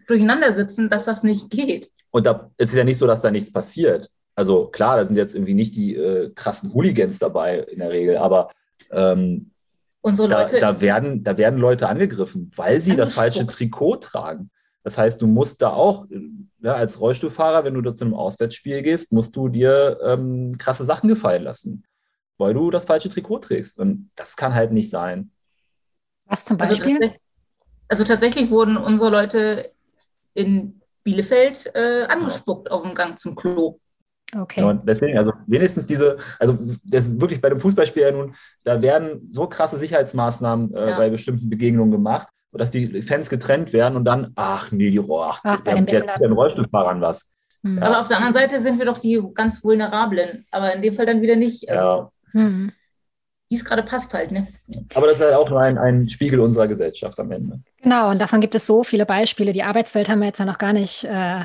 [0.09, 1.91] durcheinander sitzen, dass das nicht geht.
[2.11, 4.11] Und da es ist ja nicht so, dass da nichts passiert.
[4.37, 8.19] Also klar, da sind jetzt irgendwie nicht die äh, krassen Hooligans dabei in der Regel,
[8.19, 8.51] aber
[8.93, 9.51] ähm,
[10.03, 14.51] Unsere Leute, da, da, werden, da werden Leute angegriffen, weil sie das falsche Trikot tragen.
[14.85, 16.19] Das heißt, du musst da auch, ja,
[16.61, 20.85] ne, als Rollstuhlfahrer, wenn du da zu einem Auswärtsspiel gehst, musst du dir ähm, krasse
[20.85, 21.85] Sachen gefallen lassen,
[22.39, 23.81] weil du das falsche Trikot trägst.
[23.81, 25.33] Und das kann halt nicht sein.
[26.27, 27.03] Was zum also Beispiel?
[27.03, 27.15] Also,
[27.89, 29.69] also tatsächlich wurden unsere Leute
[30.35, 33.81] in Bielefeld äh, angespuckt auf dem Gang zum Klo.
[34.35, 34.65] Okay.
[34.65, 38.83] Und deswegen, also wenigstens diese, also das ist wirklich bei dem Fußballspiel ja nun, da
[38.83, 40.97] werden so krasse Sicherheitsmaßnahmen äh, ja.
[40.97, 45.41] bei bestimmten Begegnungen gemacht, dass die Fans getrennt werden und dann, ach nee, die ach,
[45.45, 47.31] ach der, der, der, der Rollstuhlfahrern was.
[47.63, 47.79] Hm.
[47.79, 47.85] Ja.
[47.85, 51.07] Aber auf der anderen Seite sind wir doch die ganz Vulnerablen, aber in dem Fall
[51.07, 51.71] dann wieder nicht.
[51.71, 52.11] Also, ja.
[52.33, 52.73] Hm
[53.49, 54.33] wie es gerade passt halt.
[54.33, 54.49] Ne?
[54.95, 57.61] Aber das ist halt auch nur ein, ein Spiegel unserer Gesellschaft am Ende.
[57.81, 59.53] Genau, und davon gibt es so viele Beispiele.
[59.53, 61.43] Die Arbeitswelt haben wir jetzt ja noch gar nicht äh,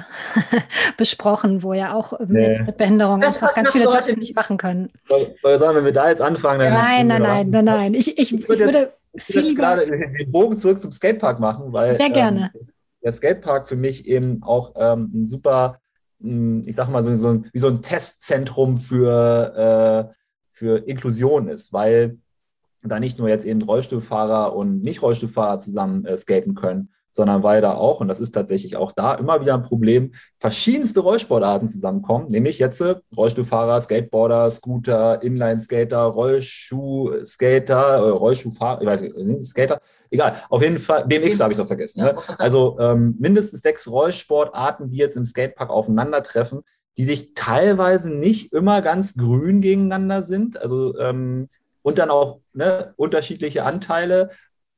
[0.97, 2.59] besprochen, wo ja auch nee.
[2.63, 4.89] mit, Behinderung das einfach ganz viele Jobs Leute nicht machen können.
[5.07, 6.73] Soll, soll sagen, wenn wir da jetzt anfangen, dann.
[6.73, 7.93] Nein, nein, nein, nein, nein.
[7.93, 11.97] Ich, ich, ich würde, würde ich würde gerade den Bogen zurück zum Skatepark machen, weil
[11.97, 12.51] Sehr gerne.
[12.55, 12.61] Ähm,
[13.03, 15.79] der Skatepark für mich eben auch ähm, ein super
[16.21, 20.13] hm, ich sag mal, so, so ein, wie so ein Testzentrum für, äh,
[20.62, 22.20] für Inklusion ist, weil
[22.84, 27.74] da nicht nur jetzt eben Rollstuhlfahrer und Nicht-Rollstuhlfahrer zusammen äh, skaten können, sondern weil da
[27.74, 32.59] auch, und das ist tatsächlich auch da immer wieder ein Problem, verschiedenste Rollsportarten zusammenkommen, nämlich
[32.59, 39.82] jetzt äh, Rollstuhlfahrer, Skateboarder, Scooter, Inline-Skater, Rollschuh-Skater, äh, Rollschuhfahrer, ich weiß nicht, Skater,
[40.12, 42.03] egal, auf jeden Fall, BMX habe ich doch vergessen.
[42.03, 42.16] Ne?
[42.38, 46.62] Also ähm, mindestens sechs Rollsportarten, die jetzt im Skatepark aufeinandertreffen,
[46.97, 51.47] die sich teilweise nicht immer ganz grün gegeneinander sind, also ähm,
[51.81, 54.29] und dann auch ne, unterschiedliche Anteile.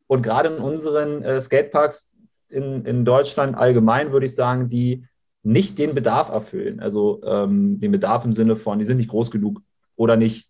[0.07, 2.16] Und gerade in unseren äh, Skateparks
[2.49, 5.05] in, in Deutschland allgemein, würde ich sagen, die
[5.41, 6.80] nicht den Bedarf erfüllen.
[6.80, 9.61] Also ähm, den Bedarf im Sinne von, die sind nicht groß genug
[9.95, 10.49] oder nicht,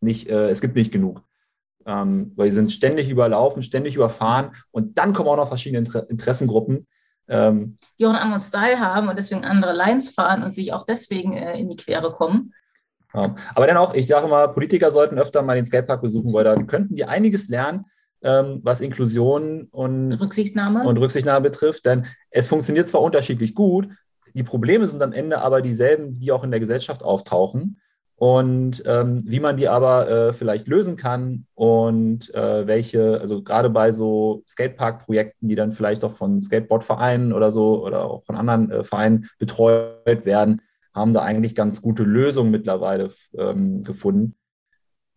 [0.00, 1.22] nicht äh, es gibt nicht genug.
[1.84, 6.08] Ähm, weil die sind ständig überlaufen, ständig überfahren und dann kommen auch noch verschiedene Inter
[6.10, 6.86] Interessengruppen.
[7.28, 10.84] Ähm, die auch einen anderen Style haben und deswegen andere Lines fahren und sich auch
[10.84, 12.54] deswegen äh, in die Quere kommen.
[13.14, 13.34] Ja.
[13.54, 16.54] Aber dann auch, ich sage mal, Politiker sollten öfter mal den Skatepark besuchen, weil da
[16.54, 17.86] könnten die einiges lernen,
[18.22, 20.86] ähm, was Inklusion und Rücksichtnahme.
[20.86, 21.84] und Rücksichtnahme betrifft.
[21.86, 23.88] Denn es funktioniert zwar unterschiedlich gut,
[24.34, 27.80] die Probleme sind am Ende aber dieselben, die auch in der Gesellschaft auftauchen.
[28.18, 33.68] Und ähm, wie man die aber äh, vielleicht lösen kann und äh, welche, also gerade
[33.68, 38.70] bei so Skatepark-Projekten, die dann vielleicht auch von Skateboard-Vereinen oder so oder auch von anderen
[38.70, 40.62] äh, Vereinen betreut werden,
[40.94, 44.34] haben da eigentlich ganz gute Lösungen mittlerweile ähm, gefunden.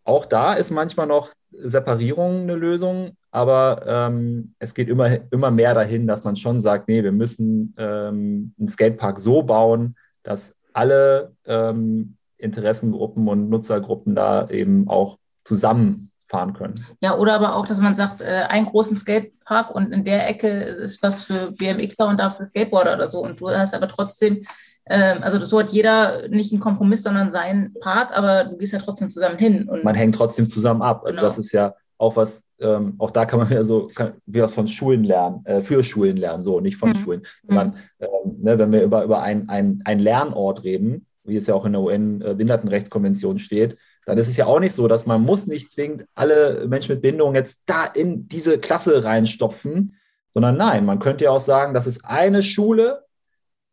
[0.04, 5.74] Auch da ist manchmal noch Separierung eine Lösung, aber ähm, es geht immer, immer mehr
[5.74, 11.34] dahin, dass man schon sagt, nee, wir müssen ähm, einen Skatepark so bauen, dass alle
[11.46, 16.86] ähm, Interessengruppen und Nutzergruppen da eben auch zusammenfahren können.
[17.02, 20.48] Ja, oder aber auch, dass man sagt, äh, einen großen Skatepark und in der Ecke
[20.48, 23.24] ist was für BMXer und dafür Skateboarder oder so.
[23.24, 24.46] Und du hast aber trotzdem
[24.90, 28.80] ähm, also so hat jeder nicht einen Kompromiss, sondern seinen Part, aber du gehst ja
[28.80, 29.70] trotzdem zusammen hin.
[29.84, 31.04] man hängt trotzdem zusammen ab.
[31.04, 31.22] Also genau.
[31.22, 34.54] das ist ja auch was, ähm, auch da kann man wieder so kann, wie was
[34.54, 36.96] von Schulen lernen, äh, für Schulen lernen, so, nicht von mhm.
[36.96, 37.22] Schulen.
[37.46, 41.66] Man, ähm, ne, wenn wir über, über einen ein Lernort reden, wie es ja auch
[41.66, 45.72] in der UN-Behindertenrechtskonvention steht, dann ist es ja auch nicht so, dass man muss nicht
[45.72, 49.96] zwingend alle Menschen mit Behinderung jetzt da in diese Klasse reinstopfen,
[50.32, 53.04] sondern nein, man könnte ja auch sagen, das ist eine Schule,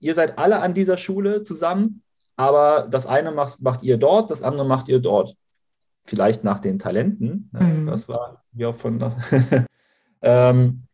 [0.01, 2.03] ihr seid alle an dieser Schule zusammen,
[2.37, 5.37] aber das eine macht, macht ihr dort, das andere macht ihr dort.
[6.05, 7.51] Vielleicht nach den Talenten.
[7.53, 7.61] Ne?
[7.61, 7.87] Mhm.
[7.87, 9.13] Das war ja von.
[10.23, 10.86] ähm,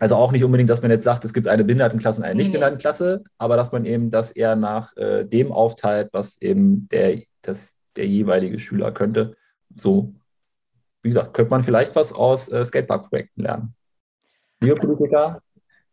[0.00, 3.24] also auch nicht unbedingt, dass man jetzt sagt, es gibt eine Behindertenklasse und eine Nicht-Behindertenklasse,
[3.38, 8.06] aber dass man eben das eher nach äh, dem aufteilt, was eben der, das, der
[8.06, 9.36] jeweilige Schüler könnte.
[9.76, 10.12] So,
[11.02, 13.74] wie gesagt, könnte man vielleicht was aus äh, Skatepark-Projekten lernen.
[14.60, 15.40] Liebe Politiker,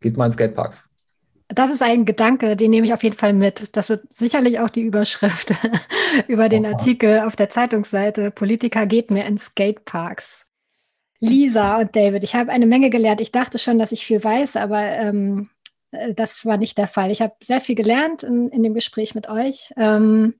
[0.02, 0.90] geht mal in Skateparks.
[1.50, 3.76] Das ist ein Gedanke, den nehme ich auf jeden Fall mit.
[3.78, 5.54] Das wird sicherlich auch die Überschrift
[6.28, 8.32] über den Artikel auf der Zeitungsseite.
[8.32, 10.48] Politiker geht mehr in Skateparks.
[11.24, 13.22] Lisa und David, ich habe eine Menge gelernt.
[13.22, 15.50] Ich dachte schon, dass ich viel weiß, aber ähm,
[15.92, 17.12] äh, das war nicht der Fall.
[17.12, 19.74] Ich habe sehr viel gelernt in, in dem Gespräch mit euch.
[19.78, 20.34] Ähm,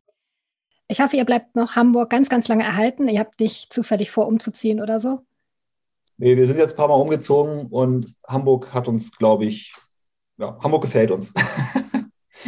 [0.90, 3.08] ich hoffe, ihr bleibt noch Hamburg ganz, ganz lange erhalten.
[3.08, 5.22] Ihr habt nicht zufällig vor, umzuziehen oder so?
[6.18, 9.74] Nee, wir sind jetzt ein paar Mal umgezogen und Hamburg hat uns, glaube ich,
[10.38, 11.34] ja, Hamburg gefällt uns.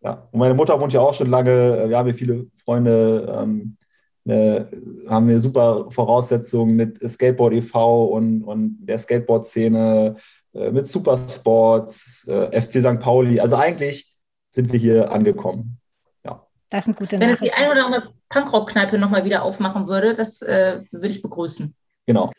[0.00, 1.88] ja, und meine Mutter wohnt ja auch schon lange.
[1.88, 3.78] Wir haben hier viele Freunde, ähm,
[4.26, 4.68] eine,
[5.08, 8.04] haben wir super Voraussetzungen mit Skateboard e.V.
[8.06, 10.16] und, und der Skateboard-Szene,
[10.54, 13.00] äh, mit Supersports, äh, FC St.
[13.00, 13.40] Pauli.
[13.40, 14.12] Also eigentlich
[14.50, 15.78] sind wir hier angekommen.
[16.24, 16.46] Ja.
[16.70, 20.42] Das sind gute Wenn es die ein oder andere Punkrock-Kneipe nochmal wieder aufmachen würde, das
[20.42, 21.74] äh, würde ich begrüßen.
[22.06, 22.32] Genau.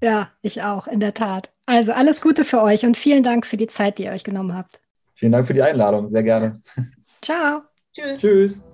[0.00, 1.50] Ja, ich auch, in der Tat.
[1.66, 4.54] Also alles Gute für euch und vielen Dank für die Zeit, die ihr euch genommen
[4.54, 4.80] habt.
[5.14, 6.60] Vielen Dank für die Einladung, sehr gerne.
[7.22, 7.62] Ciao.
[7.94, 8.20] Tschüss.
[8.20, 8.73] Tschüss.